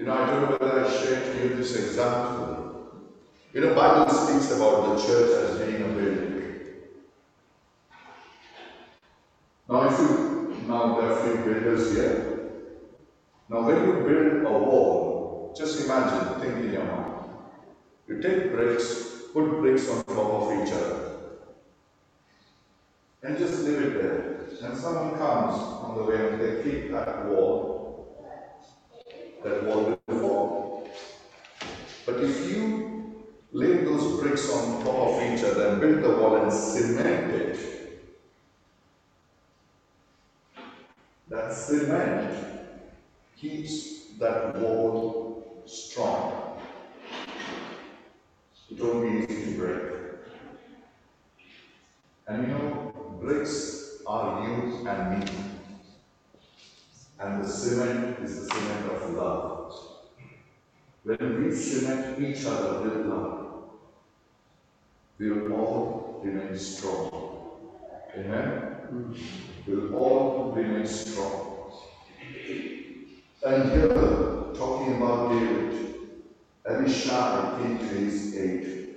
You 0.03 0.09
know, 0.09 0.15
I 0.15 0.25
don't 0.25 0.41
know 0.41 0.57
whether 0.57 0.85
I 0.85 0.91
shared 0.91 1.23
to 1.23 1.47
you 1.47 1.55
this 1.55 1.77
example. 1.77 2.91
You 3.53 3.61
know, 3.61 3.73
Bible 3.73 4.13
speaks 4.13 4.51
about 4.51 4.97
the 4.97 5.01
church 5.01 5.31
as 5.31 5.59
being 5.59 5.81
a 5.81 5.87
building. 5.93 6.53
Now, 9.69 9.87
if 9.87 9.97
you 9.97 10.65
now 10.67 10.99
there 10.99 11.09
are 11.09 11.23
few 11.23 11.35
builders 11.45 11.93
here. 11.93 12.49
Now 13.47 13.61
when 13.61 13.77
you 13.77 13.93
build 14.03 14.45
a 14.45 14.51
wall, 14.51 15.55
just 15.57 15.85
imagine, 15.85 16.41
think 16.41 16.65
in 16.65 16.73
your 16.73 16.83
mind. 16.83 17.29
You 18.05 18.21
take 18.21 18.51
bricks, 18.51 19.29
put 19.31 19.61
bricks 19.61 19.89
on 19.89 20.03
top 20.03 20.17
of 20.17 20.67
each 20.67 20.73
other, 20.73 21.11
and 23.21 23.37
just 23.37 23.63
leave 23.63 23.79
it 23.79 23.93
there. 24.01 24.67
And 24.67 24.77
someone 24.77 25.17
comes 25.17 25.55
on 25.55 25.95
the 25.95 26.03
way 26.03 26.27
and 26.27 26.41
they 26.41 26.61
kick 26.61 26.91
that 26.91 27.25
wall, 27.27 27.72
that 29.43 29.63
wall 29.63 29.99
fall. 30.07 30.89
But 32.05 32.23
if 32.23 32.49
you 32.49 33.25
lay 33.51 33.83
those 33.83 34.19
bricks 34.19 34.51
on 34.51 34.83
top 34.83 35.09
of 35.09 35.23
each 35.23 35.43
other 35.43 35.67
and 35.69 35.81
build 35.81 36.03
the 36.03 36.21
wall 36.21 36.35
and 36.35 36.51
cement 36.51 37.31
it, 37.31 37.73
That 41.33 41.51
cement 41.51 42.31
keeps 43.35 44.09
that 44.19 44.55
wall 44.59 45.63
strong. 45.65 46.61
It 48.69 48.79
won't 48.79 49.27
be 49.27 49.33
easy 49.33 49.53
to 49.53 49.57
break. 49.57 49.81
And 52.27 52.47
you 52.47 52.53
know, 52.53 53.17
bricks 53.19 54.03
are 54.05 54.47
you 54.47 54.87
and 54.87 55.25
me. 55.25 55.42
Cement 57.63 58.19
is 58.19 58.41
the 58.41 58.53
cement 58.53 58.91
of 58.91 59.13
love. 59.13 59.73
When 61.03 61.45
we 61.45 61.55
cement 61.55 62.19
each 62.19 62.45
other 62.45 62.81
with 62.81 63.05
love, 63.05 63.69
we 65.17 65.31
will 65.31 65.53
all 65.53 66.21
remain 66.21 66.57
strong. 66.57 67.79
Amen? 68.17 69.15
We 69.65 69.75
will 69.75 69.95
all 69.95 70.51
remain 70.51 70.85
strong. 70.85 71.71
And 73.45 73.71
here, 73.71 73.87
talking 74.53 74.97
about 74.97 75.31
David, 75.31 75.95
Abishai 76.65 77.61
came 77.61 77.77
to 77.77 77.85
his 77.85 78.37
aid. 78.37 78.95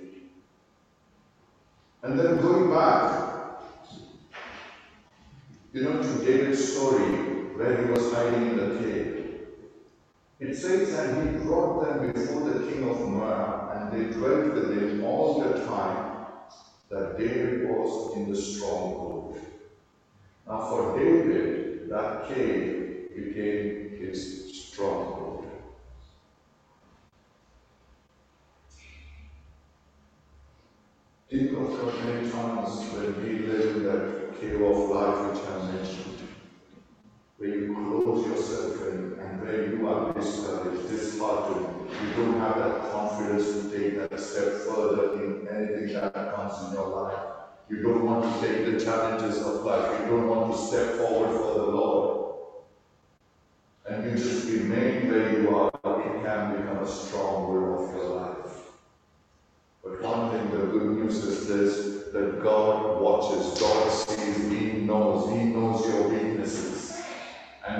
And 2.03 2.19
then 2.19 2.41
going 2.41 2.69
back, 2.69 3.61
you 5.71 5.83
know, 5.83 6.01
to 6.01 6.25
David's 6.25 6.73
story, 6.73 7.36
where 7.57 7.83
he 7.83 7.91
was 7.91 8.13
hiding 8.13 8.51
in 8.51 8.57
the 8.57 8.77
cave. 8.77 9.17
It 10.39 10.55
says, 10.55 10.93
and 10.93 11.39
he 11.39 11.43
brought 11.43 11.83
them 11.83 12.11
before 12.11 12.49
the 12.49 12.67
king 12.67 12.87
of 12.87 13.09
Moab, 13.09 13.75
and 13.75 13.91
they 13.91 14.13
dwelt 14.13 14.53
with 14.53 14.77
him 14.77 15.03
all 15.03 15.39
the 15.39 15.65
time 15.65 16.27
that 16.89 17.17
David 17.17 17.67
was 17.67 18.15
in 18.15 18.31
the 18.31 18.39
stronghold. 18.39 19.39
Now, 20.47 20.69
for 20.69 20.97
David, 20.97 21.89
that 21.89 22.27
cave 22.27 23.09
became 23.15 23.97
his 23.97 24.55
stronghold. 24.55 25.45
Think 31.29 31.51
of 31.57 31.77
how 31.77 32.05
many 32.05 32.29
times 32.29 32.85
when 32.93 33.21
we 33.21 33.39
live 33.39 33.75
in 33.75 33.83
that 33.83 34.39
cave 34.39 34.61
of 34.61 34.89
life 34.89 35.33
which 35.33 35.43
I 35.43 35.73
mentioned, 35.73 36.16
close 37.85 38.25
yourself 38.27 38.81
in 38.87 39.19
and 39.19 39.41
where 39.41 39.69
you 39.69 39.87
are 39.87 40.13
discouraged, 40.13 40.89
disheartened, 40.89 41.89
you 42.01 42.13
don't 42.15 42.39
have 42.39 42.57
that 42.57 42.91
confidence 42.91 43.45
to 43.45 43.77
take 43.77 43.97
that 43.97 44.19
step 44.19 44.53
further 44.67 45.23
in 45.23 45.47
anything 45.47 45.93
that 45.93 46.13
comes 46.35 46.67
in 46.67 46.73
your 46.73 46.87
life. 46.89 47.19
You 47.69 47.81
don't 47.83 48.05
want 48.05 48.23
to 48.23 48.47
take 48.47 48.65
the 48.65 48.83
challenges 48.83 49.41
of 49.41 49.65
life. 49.65 49.99
You 50.01 50.07
don't 50.07 50.27
want 50.27 50.53
to 50.53 50.57
step 50.57 50.95
forward 50.95 51.37
for 51.37 51.53
the 51.59 51.65
Lord. 51.65 52.27
And 53.89 54.05
you 54.05 54.17
just 54.17 54.47
remain 54.49 55.09
where 55.09 55.41
you 55.41 55.55
are, 55.55 55.71
it 56.01 56.23
can 56.23 56.55
become 56.55 56.79
a 56.79 56.87
stronghold 56.87 57.89
of 57.89 57.95
your 57.95 58.09
life. 58.19 58.53
But 59.83 60.01
one 60.01 60.31
thing, 60.31 60.51
the 60.51 60.65
good 60.67 60.97
news 60.97 61.23
is 61.23 61.47
this, 61.47 62.13
that 62.13 62.41
God 62.41 63.01
watches, 63.01 63.59
God 63.59 63.91
sees, 63.91 64.49
He 64.49 64.81
knows, 64.81 65.29
He 65.29 65.45
knows 65.45 65.85
your 65.87 66.03
weaknesses. 66.03 66.26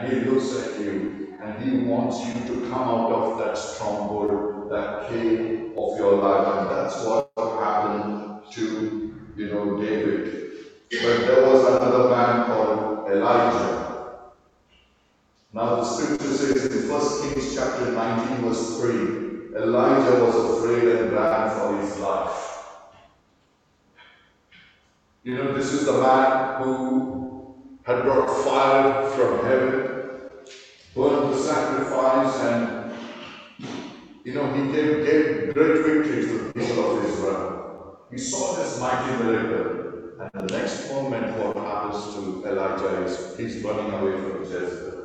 He 0.09 0.21
looks 0.21 0.55
at 0.57 0.79
you, 0.79 1.35
and 1.41 1.63
He 1.63 1.85
wants 1.85 2.25
you 2.25 2.33
to 2.33 2.69
come 2.69 2.89
out 2.89 3.11
of 3.11 3.37
that 3.39 3.57
stronghold, 3.57 4.71
that 4.71 5.09
cave 5.09 5.73
of 5.77 5.97
your 5.97 6.15
life. 6.17 6.59
And 6.59 6.69
that's 6.71 7.03
what 7.05 7.31
happened 7.35 8.41
to 8.51 9.07
you 9.37 9.53
know, 9.53 9.79
David. 9.79 10.49
But 10.89 11.27
there 11.27 11.45
was 11.45 11.67
another 11.67 12.09
man 12.09 12.45
called 12.45 13.09
Elijah. 13.11 14.07
Now 15.53 15.75
the 15.75 15.83
scripture 15.83 16.33
says 16.33 16.65
in 16.65 16.89
1 16.89 17.33
Kings 17.33 17.55
chapter 17.55 17.91
19, 17.91 18.37
verse 18.37 18.79
3, 18.81 19.61
Elijah 19.61 20.23
was 20.25 20.35
afraid 20.57 20.87
and 20.87 21.11
ran 21.11 21.49
for 21.51 21.79
his 21.79 21.97
life. 21.99 22.63
You 25.23 25.35
know, 25.35 25.53
this 25.53 25.71
is 25.73 25.85
the 25.85 25.99
man 25.99 26.63
who 26.63 27.55
had 27.83 28.03
brought 28.03 28.43
fire 28.43 29.09
from 29.11 29.45
heaven, 29.45 29.96
burned 30.97 31.33
the 31.33 31.37
sacrifice, 31.37 32.35
and 32.41 32.91
you 34.25 34.33
know, 34.33 34.51
he 34.53 34.71
gave, 34.73 35.05
gave 35.05 35.53
great 35.53 35.85
victory 35.85 36.25
to 36.25 36.37
the 36.39 36.53
people 36.53 36.97
of 36.97 37.05
Israel. 37.05 37.99
He 38.11 38.17
saw 38.17 38.55
this 38.57 38.79
mighty 38.79 39.23
miracle. 39.23 39.75
And 40.19 40.49
the 40.49 40.57
next 40.57 40.89
moment, 40.91 41.37
what 41.37 41.55
happens 41.55 42.13
to 42.15 42.43
Elijah 42.45 43.03
is 43.03 43.37
he's 43.37 43.63
running 43.63 43.93
away 43.93 44.19
from 44.19 44.43
Jezebel. 44.43 44.97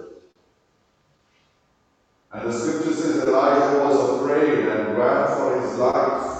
And 2.33 2.49
the 2.49 2.53
scripture 2.53 2.95
says 2.95 3.29
Elijah 3.29 3.79
was 3.85 4.21
afraid 4.23 4.61
and 4.61 4.97
ran 4.97 5.37
for 5.37 5.61
his 5.61 5.79
life. 5.79 6.39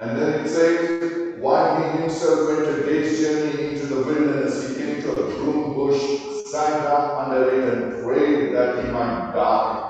And 0.00 0.18
then 0.18 0.44
it 0.44 0.48
says, 0.48 1.38
why 1.40 1.80
he 1.80 2.02
himself 2.02 2.48
went 2.48 2.68
a 2.68 2.82
day's 2.84 3.20
journey 3.20 3.72
into 3.72 3.86
the 3.86 4.02
wilderness, 4.02 4.68
he 4.68 4.74
came 4.76 5.02
to 5.02 5.12
a 5.12 5.26
broom 5.30 5.74
bush, 5.74 6.02
sat 6.46 6.84
down 6.84 7.24
under 7.24 7.50
it, 7.50 7.72
and 7.72 8.04
prayed 8.04 8.54
that 8.54 8.84
he 8.84 8.90
might 8.92 9.32
die. 9.32 9.88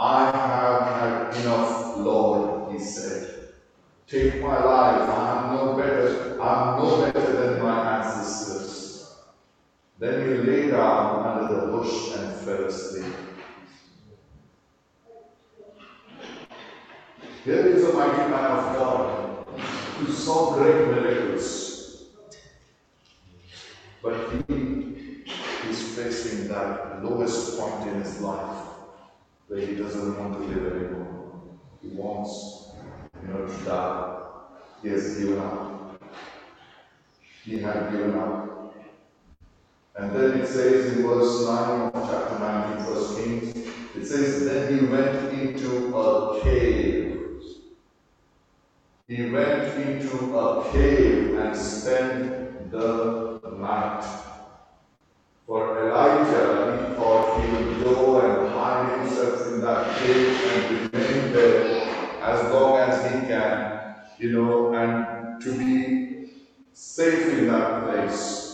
I 0.00 0.30
have 0.30 1.32
had 1.32 1.42
enough, 1.42 1.96
Lord, 1.96 2.72
he 2.72 2.78
said. 2.78 3.50
Take 4.06 4.40
my 4.40 4.64
life. 4.64 5.10
I 5.10 5.36
am 5.36 5.56
no 5.56 5.76
better. 5.76 6.40
I 6.40 6.72
am 6.72 6.78
no 6.78 7.12
better 7.12 7.32
than 7.32 7.62
my 7.62 7.98
ancestors. 7.98 9.16
Then 9.98 10.28
he 10.28 10.37
lay 10.48 10.70
down 10.70 11.26
under 11.26 11.54
the 11.54 11.66
bush 11.72 12.16
and 12.16 12.34
fell 12.40 12.64
asleep. 12.64 13.14
Here 17.44 17.66
is 17.66 17.84
a 17.84 17.92
mighty 17.92 18.30
man 18.30 18.50
of 18.58 18.64
God 18.78 19.46
who 19.98 20.12
saw 20.12 20.54
great 20.54 20.88
miracles. 20.88 22.04
But 24.02 24.44
he 24.48 25.24
is 25.68 25.96
facing 25.96 26.48
that 26.48 27.04
lowest 27.04 27.58
point 27.58 27.88
in 27.88 28.00
his 28.00 28.20
life 28.20 28.66
where 29.48 29.66
he 29.66 29.74
doesn't 29.74 30.18
want 30.18 30.34
to 30.34 30.40
live 30.40 30.72
anymore. 30.72 31.42
He 31.82 31.88
wants, 31.88 32.70
you 33.22 33.28
know, 33.28 33.46
to 33.46 33.64
die. 33.64 34.22
He 34.82 34.88
has 34.88 35.18
given 35.18 35.38
up. 35.38 36.02
He 37.44 37.58
had 37.58 37.90
given 37.90 38.18
up. 38.18 38.47
And 39.98 40.12
then 40.12 40.38
it 40.38 40.46
says 40.46 40.96
in 40.96 41.02
verse 41.02 41.44
9 41.44 41.90
of 41.90 42.08
chapter 42.08 42.38
19, 42.38 42.84
First 42.84 43.16
Kings, 43.18 43.56
it 43.96 44.06
says, 44.06 44.44
Then 44.44 44.78
he 44.78 44.86
went 44.86 45.32
into 45.32 45.92
a 45.96 46.40
cave. 46.40 47.20
He 49.08 49.28
went 49.28 49.74
into 49.76 50.38
a 50.38 50.70
cave 50.70 51.34
and 51.34 51.56
spent 51.56 52.70
the 52.70 53.40
night. 53.58 54.04
For 55.48 55.88
Elijah, 55.88 56.86
he 56.88 56.94
thought 56.94 57.42
he 57.42 57.50
would 57.50 57.82
go 57.82 58.20
and 58.20 58.52
hide 58.52 59.00
himself 59.00 59.48
in 59.48 59.60
that 59.62 59.98
cave 59.98 60.44
and 60.44 60.92
remain 60.92 61.32
there 61.32 62.22
as 62.22 62.52
long 62.52 62.78
as 62.78 63.02
he 63.02 63.26
can, 63.26 63.96
you 64.18 64.30
know, 64.30 64.72
and 64.74 65.42
to 65.42 65.58
be 65.58 66.30
safe 66.72 67.36
in 67.36 67.48
that 67.48 67.82
place. 67.82 68.47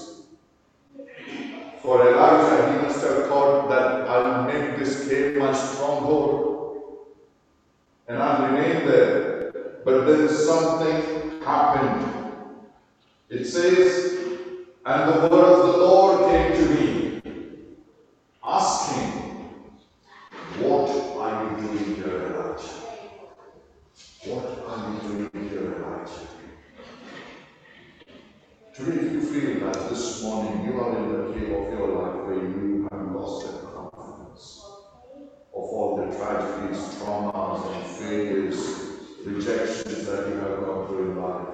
For 1.84 2.00
Elijah, 2.00 2.72
he 2.72 2.86
must 2.86 3.04
have 3.04 3.26
thought 3.26 3.68
that 3.68 4.08
I'll 4.08 4.44
make 4.44 4.78
this 4.78 5.06
cave 5.06 5.36
my 5.36 5.52
stronghold 5.52 7.08
and 8.08 8.22
I'll 8.22 8.46
remain 8.46 8.86
there. 8.86 9.52
But 9.84 10.06
then 10.06 10.26
something 10.30 11.42
happened. 11.42 12.10
It 13.28 13.44
says, 13.44 14.14
and 14.86 15.12
the 15.12 15.28
word 15.28 15.44
of 15.44 15.66
the 15.66 15.76
Lord 15.76 16.30
came 16.30 16.52
to 16.54 16.74
me, 16.74 17.22
asking, 18.42 19.10
What 20.60 20.88
are 21.18 21.44
you 21.44 21.66
doing 21.66 21.96
here, 21.96 22.32
Elijah? 22.32 22.80
What 24.24 24.44
are 24.68 24.90
you 24.90 25.28
doing 25.28 25.50
here, 25.50 25.74
Elijah? 25.74 26.34
Today, 28.74 29.06
if 29.06 29.12
you 29.12 29.20
feel 29.20 29.66
that 29.70 29.88
this 29.88 30.20
morning 30.24 30.64
you 30.64 30.80
are 30.80 30.96
in 30.96 31.08
the 31.12 31.32
cave 31.32 31.52
of 31.52 31.72
your 31.78 31.88
life 31.96 32.26
where 32.26 32.42
you 32.42 32.88
have 32.90 33.12
lost 33.12 33.46
that 33.46 33.72
confidence 33.72 34.64
of 35.54 35.62
all 35.62 35.96
the 35.96 36.16
tragedies, 36.16 36.80
traumas, 36.96 37.72
and 37.72 37.86
failures, 37.96 38.60
rejections 39.24 40.06
that 40.06 40.28
you 40.28 40.34
have 40.40 40.58
gone 40.64 40.88
through 40.88 41.12
in 41.12 41.22
life, 41.22 41.46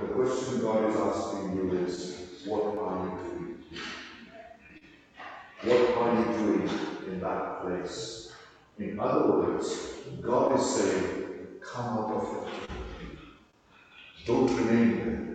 the 0.00 0.06
question 0.08 0.60
God 0.62 0.90
is 0.90 0.96
asking 0.96 1.54
you 1.54 1.78
is, 1.86 2.42
what 2.44 2.76
are 2.76 3.04
you 3.04 3.10
doing? 3.30 3.58
What 5.62 5.96
are 5.96 6.12
you 6.18 6.24
doing 6.38 6.68
in 7.20 7.26
that 7.26 7.62
place? 7.62 8.32
In 8.78 8.98
other 8.98 9.30
words, 9.30 9.94
God 10.22 10.58
is 10.58 10.66
saying, 10.66 11.26
come 11.60 11.98
out 11.98 12.10
of 12.10 12.48
it. 12.48 13.18
Don't 14.26 14.50
remain 14.56 14.98
there. 14.98 15.26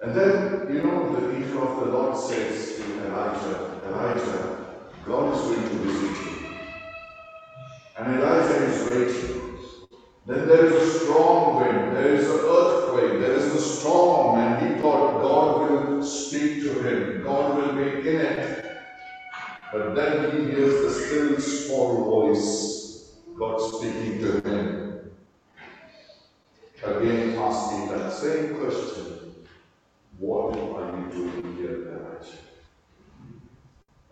And 0.00 0.14
then, 0.14 0.72
you 0.72 0.82
know, 0.82 1.12
the 1.12 1.34
angel 1.34 1.62
of 1.62 1.80
the 1.80 1.92
Lord 1.92 2.16
says 2.16 2.76
to 2.76 3.06
Elijah, 3.06 3.80
Elijah, 3.86 4.66
God 5.04 5.34
is 5.34 5.40
going 5.40 5.68
to 5.68 5.74
visit 5.84 6.24
you. 6.24 6.46
And 7.98 8.14
Elijah 8.16 8.64
is 8.64 8.90
waiting. 8.90 9.58
Then 10.26 10.46
there 10.46 10.66
is 10.66 10.74
a 10.74 10.98
strong 11.00 11.56
wind, 11.56 11.96
there 11.96 12.14
is 12.14 12.28
an 12.28 12.40
earthquake, 12.40 13.18
there 13.18 13.32
is 13.32 13.46
a 13.46 13.60
storm, 13.60 14.38
and 14.38 14.74
he 14.76 14.80
thought 14.82 15.22
God 15.22 15.70
will 15.70 16.02
speak 16.04 16.62
to 16.64 16.82
him, 16.82 17.22
God 17.22 17.56
will 17.56 17.72
be 17.72 18.08
in 18.10 18.20
it. 18.20 18.57
But 19.70 19.94
then 19.94 20.30
he 20.30 20.50
hears 20.50 20.82
the 20.82 20.90
still 20.90 21.38
small 21.40 22.04
voice, 22.04 23.16
God 23.38 23.58
speaking 23.58 24.18
to 24.20 24.40
him. 24.40 25.10
Again 26.82 27.36
asking 27.36 27.88
that 27.88 28.12
same 28.12 28.56
question 28.56 29.34
What 30.18 30.56
are 30.56 30.98
you 30.98 31.10
doing 31.12 31.56
here, 31.56 31.88
Elijah? 31.88 32.38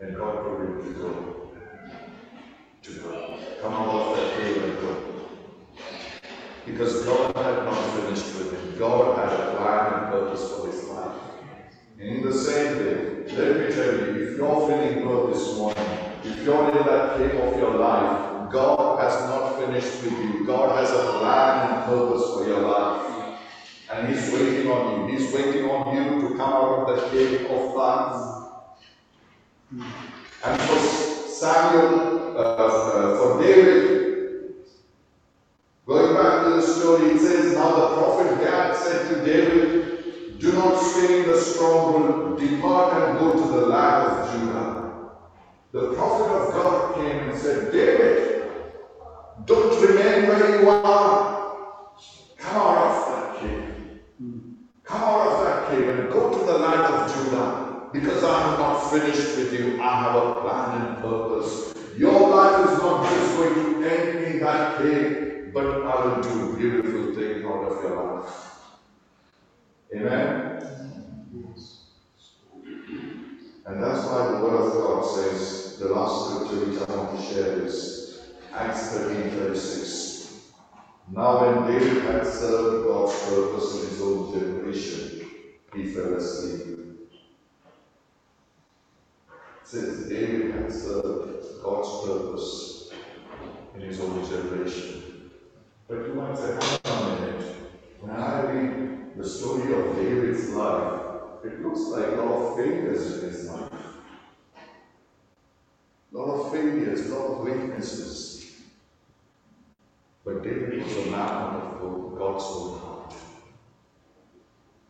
And 0.01 0.15
God 0.15 0.43
told 0.43 0.61
him 0.61 0.85
to 0.85 1.01
go. 1.01 1.51
To 2.83 2.93
go. 2.93 3.39
Come 3.63 3.73
out 3.73 3.89
of 3.89 4.17
that 4.17 4.37
cave 4.37 4.63
and 4.63 4.81
go. 4.81 5.07
Because 6.67 7.05
God 7.07 7.35
had 7.35 7.65
not 7.65 7.95
finished 7.95 8.27
with 8.37 8.53
him. 8.53 8.79
God 8.79 9.19
had 9.19 9.41
a 9.41 9.57
plan 9.57 10.03
and 10.03 10.13
purpose 10.13 10.53
for 10.53 10.67
his 10.67 10.85
life. 10.85 11.26
And 11.99 12.09
in 12.11 12.23
the 12.23 12.33
same 12.33 12.79
way, 12.79 13.25
let 13.33 13.57
me 13.57 13.75
tell 13.75 13.95
you, 13.95 14.23
if 14.23 14.37
you're 14.37 14.69
feeling 14.69 15.07
low 15.07 15.33
this 15.33 15.57
morning, 15.57 15.89
if 16.25 16.45
you're 16.45 16.69
in 16.69 16.87
that 16.87 17.17
cave 17.17 17.41
of 17.41 17.59
your 17.59 17.75
life, 17.79 18.51
God 18.53 19.01
has 19.01 19.15
not 19.31 19.59
finished 19.59 20.03
with 20.03 20.13
you. 20.13 20.45
God 20.47 20.79
has 20.79 20.91
a 20.91 21.19
plan 21.19 21.73
and 21.73 21.85
purpose 21.87 22.35
for 22.35 22.47
your 22.47 22.61
life. 22.61 23.39
And 23.91 24.09
He's 24.09 24.31
waiting 24.31 24.71
on 24.71 25.09
you. 25.09 25.17
He's 25.17 25.33
waiting 25.33 25.71
on 25.71 25.97
you 25.97 26.29
to 26.29 26.37
come 26.37 26.53
out 26.53 26.87
of 26.87 26.97
the 26.97 27.09
cave 27.09 27.51
of 27.51 27.75
life. 27.75 28.43
And 30.45 30.61
for 30.61 30.79
Samuel, 30.79 32.37
uh, 32.37 32.41
uh, 32.41 33.19
for 33.19 33.43
David, 33.43 34.55
going 35.87 36.15
back 36.15 36.45
to 36.45 36.51
the 36.51 36.63
story, 36.63 37.13
it 37.13 37.21
says, 37.21 37.55
Now 37.55 37.75
the 37.75 37.97
prophet 37.97 38.39
Gad 38.45 38.77
said 38.77 39.09
to 39.15 39.25
David, 39.25 39.86
Do 40.41 40.53
not 40.53 40.79
stay 40.79 41.23
in 41.23 41.29
the 41.29 41.37
stronghold, 41.37 42.39
depart 42.41 42.95
and 43.09 43.19
go 43.19 43.37
to 43.39 43.45
the 43.55 43.67
land 43.69 44.03
of 44.13 44.33
Judah. 44.33 45.05
The 45.73 45.95
prophet 45.95 46.31
of 46.31 46.53
God 46.55 46.97
came 46.97 47.29
and 47.29 47.39
said, 47.39 47.73
David, 47.73 48.53
don't 49.47 49.81
remain 49.83 50.29
where 50.29 50.61
you 50.63 50.69
are. 50.71 51.47
Come 52.39 52.57
out 52.57 52.79
of 52.87 53.09
that 53.13 53.41
cave. 53.41 53.87
Come 54.85 55.03
out 55.03 55.27
of 55.29 55.45
that 55.45 55.69
cave 55.71 55.89
and 55.89 56.11
go 56.11 56.33
to 56.33 56.45
the 56.45 56.59
land 56.59 56.87
of 56.95 57.13
Judah. 57.15 57.91
Because 57.93 58.25
I 58.25 58.53
am 58.53 58.59
not 58.59 58.91
finished 58.91 59.37
with 59.37 59.53
you. 59.55 59.81
I 59.81 60.01
have 60.01 60.15
a 60.17 60.41
plan 60.41 60.83
and 60.83 61.03
purpose. 61.03 61.73
Your 61.97 62.29
life 62.29 62.71
is 62.73 62.79
not 62.79 63.05
just 63.05 63.35
going 63.35 63.55
to 63.55 63.87
end 63.87 64.21
in 64.21 64.41
that 64.41 64.79
cave, 64.79 65.53
but 65.55 65.85
I 65.85 66.05
will 66.05 66.23
do 66.23 66.57
beautiful 66.57 67.15
things 67.15 67.45
out 67.45 67.65
of 67.65 67.81
your 67.81 67.93
life. 67.93 68.56
Amen? 69.95 70.57
And 73.67 73.83
that's 73.83 74.07
why 74.07 74.31
the 74.31 74.45
Word 74.45 74.61
of 74.61 74.73
God 74.73 75.05
says, 75.05 75.79
the 75.79 75.89
last 75.89 76.31
scripture 76.31 76.67
which 76.67 76.89
I 76.89 76.97
want 76.97 77.19
to 77.19 77.25
share 77.27 77.61
is 77.63 78.21
Acts 78.53 78.97
13 78.97 79.31
36. 79.31 80.53
Now, 81.09 81.41
when 81.41 81.73
David 81.73 82.03
had 82.03 82.27
served 82.27 82.87
God's 82.87 83.13
purpose 83.29 83.75
in 83.75 83.91
his 83.91 84.01
own 84.03 84.33
generation, 84.33 85.31
he 85.75 85.93
fell 85.93 86.15
asleep. 86.15 86.79
Since 89.63 90.09
David 90.09 90.55
had 90.55 90.73
served 90.73 91.63
God's 91.63 92.07
purpose 92.07 92.91
in 93.75 93.81
his 93.83 94.01
own 94.01 94.25
generation. 94.25 95.31
But 95.89 96.07
you 96.07 96.15
might 96.15 96.37
say, 96.37 96.57
hang 96.61 96.93
on 96.93 97.13
a 97.13 97.21
minute. 97.21 97.57
When 98.01 98.17
I 98.17 98.41
read 98.43 98.96
the 99.17 99.29
story 99.29 99.73
of 99.73 99.97
David's 99.97 100.51
life, 100.51 101.03
it 101.45 101.63
looks 101.63 101.81
like 101.89 102.07
a 102.07 102.17
lot 102.17 102.33
of 102.33 102.57
failures 102.57 103.19
in 103.19 103.31
his 103.31 103.49
life. 103.49 103.73
A 106.13 106.19
lot 106.19 106.35
of 106.35 106.53
failures, 106.53 107.11
a 107.11 107.15
lot 107.15 107.31
of 107.31 107.45
weaknesses. 107.45 108.53
But 110.25 110.43
David 110.43 110.83
was 110.83 110.97
a 110.97 111.11
man 111.11 111.55
of 111.81 112.19
God's 112.19 112.45
own 112.45 112.79
heart. 112.79 113.15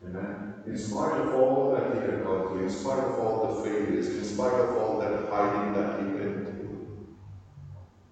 Amen. 0.05 0.55
In 0.67 0.79
spite 0.79 1.21
of 1.21 1.35
all 1.35 1.73
that 1.73 1.95
he 1.95 2.01
had 2.01 2.25
gone 2.25 2.49
through, 2.49 2.65
in 2.65 2.71
spite 2.71 2.99
of 2.99 3.19
all 3.19 3.47
the 3.47 3.63
failures, 3.69 4.09
in 4.09 4.25
spite 4.25 4.55
of 4.55 4.77
all 4.77 4.99
that 5.01 5.29
hiding 5.29 5.73
that 5.75 6.01
he 6.01 6.07
went 6.07 6.47
through, 6.47 7.17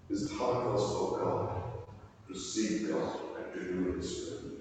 his 0.09 0.31
heart 0.33 0.73
was 0.73 0.83
for 0.93 1.19
God, 1.19 1.63
to 2.29 2.39
seek 2.39 2.89
God 2.89 3.19
and 3.37 3.53
to 3.55 3.61
do 3.73 3.93
his 3.95 4.31
will. 4.31 4.55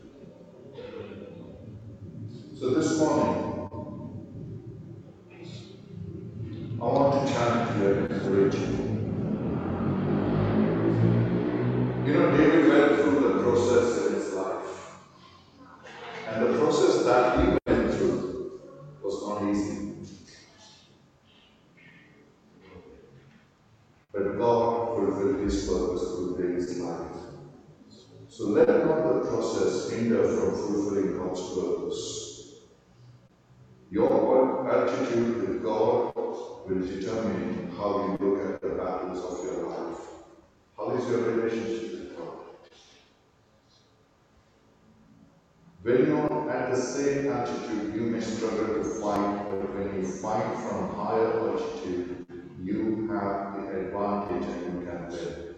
So 2.63 2.69
this 2.69 2.92
morning, 3.03 3.69
I 6.81 6.85
want 6.85 7.27
to 7.27 7.33
challenge 7.33 7.79
you 7.79 7.87
and 7.87 8.11
encourage 8.11 8.55
you. 8.55 8.71
You 12.05 12.13
know, 12.13 12.37
David 12.37 12.67
went 12.69 13.01
through 13.01 13.19
the 13.21 13.43
process 13.43 14.07
in 14.07 14.13
his 14.15 14.33
life. 14.33 14.71
And 16.27 16.45
the 16.45 16.57
process 16.57 17.03
that 17.05 17.39
he 17.39 17.45
went 17.65 17.93
through 17.93 18.59
was 19.01 19.15
not 19.27 19.49
easy. 19.49 19.95
But 24.11 24.37
God 24.37 24.97
fulfilled 24.97 25.39
his 25.41 25.67
purpose 25.67 26.03
through 26.03 26.37
David's 26.39 26.79
life. 26.79 27.15
So 28.29 28.45
let 28.45 28.67
not 28.67 29.13
the 29.13 29.29
process 29.29 29.91
hinder 29.91 30.23
from 30.23 30.51
fulfilling 30.55 31.17
God's 31.17 31.41
purpose. 31.53 32.33
Your 33.93 34.67
attitude 34.67 35.47
with 35.47 35.63
God 35.63 36.15
will 36.15 36.81
determine 36.81 37.71
how 37.77 38.17
you 38.19 38.25
look 38.25 38.55
at 38.55 38.59
the 38.59 38.69
battles 38.69 39.23
of 39.23 39.45
your 39.45 39.69
life. 39.69 39.99
How 40.75 40.95
is 40.95 41.07
your 41.07 41.21
relationship 41.29 41.91
with 41.91 42.17
God? 42.17 42.37
When 45.83 46.07
you're 46.07 46.51
at 46.51 46.71
the 46.71 46.81
same 46.81 47.31
altitude, 47.31 47.93
you 47.93 48.01
may 48.01 48.19
struggle 48.19 48.81
to 48.81 48.83
fight, 48.83 49.51
but 49.51 49.75
when 49.75 50.01
you 50.01 50.07
fight 50.07 50.57
from 50.57 50.95
higher 50.95 51.39
altitude, 51.41 52.25
you 52.63 53.07
have 53.11 53.61
the 53.61 53.79
advantage 53.79 54.49
and 54.49 54.81
you 54.81 54.87
can 54.87 55.07
win. 55.11 55.55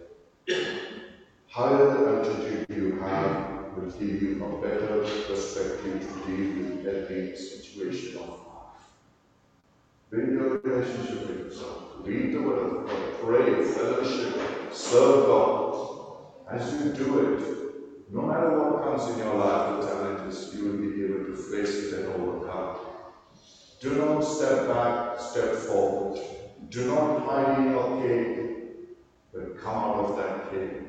Higher 1.47 1.85
the 1.85 2.17
altitude 2.17 2.65
you 2.67 2.99
have 2.99 3.44
will 3.75 3.91
give 3.91 4.21
you 4.21 4.43
a 4.43 4.61
better 4.61 4.99
perspective 5.27 6.01
to 6.01 6.25
deal 6.25 6.63
with 6.63 6.87
every 6.87 7.35
situation 7.35 8.17
of 8.17 8.29
life. 8.29 8.85
Build 10.09 10.29
your 10.29 10.57
relationship 10.59 11.27
with 11.27 11.59
God. 11.59 12.07
Read 12.07 12.33
the 12.33 12.41
Word. 12.41 12.87
Pray, 13.21 13.63
fellowship, 13.65 14.71
serve 14.71 15.25
God. 15.25 16.17
As 16.49 16.73
you 16.73 16.93
do 16.93 17.19
it, 17.19 18.13
no 18.13 18.21
matter 18.21 18.57
what 18.59 18.83
comes 18.83 19.11
in 19.11 19.17
your 19.17 19.35
life, 19.35 19.81
the 19.81 19.87
challenges, 19.87 20.55
you 20.55 20.65
will 20.65 20.77
be 20.77 21.03
able 21.05 21.25
to 21.25 21.35
face 21.35 21.91
it 21.91 21.99
and 21.99 22.13
overcome. 22.13 22.77
Do 23.81 23.95
not 23.95 24.21
step 24.21 24.67
back, 24.67 25.19
step 25.19 25.53
forward. 25.53 26.19
Do 26.69 26.85
not 26.85 27.25
hide 27.25 27.59
in 27.59 27.71
your 27.71 28.01
cave, 28.01 28.55
but 29.33 29.59
come 29.61 29.75
out 29.75 30.05
of 30.05 30.17
that 30.17 30.51
cave. 30.51 30.83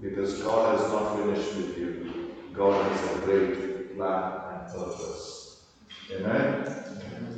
Because 0.00 0.40
God 0.42 0.78
has 0.78 0.90
not 0.90 1.16
finished 1.16 1.54
with 1.56 1.76
you. 1.76 2.09
God 2.52 2.90
has 2.90 3.16
a 3.16 3.20
great 3.20 3.96
plan 3.96 4.32
and 4.50 4.74
purpose. 4.74 5.60
Amen? 6.10 7.30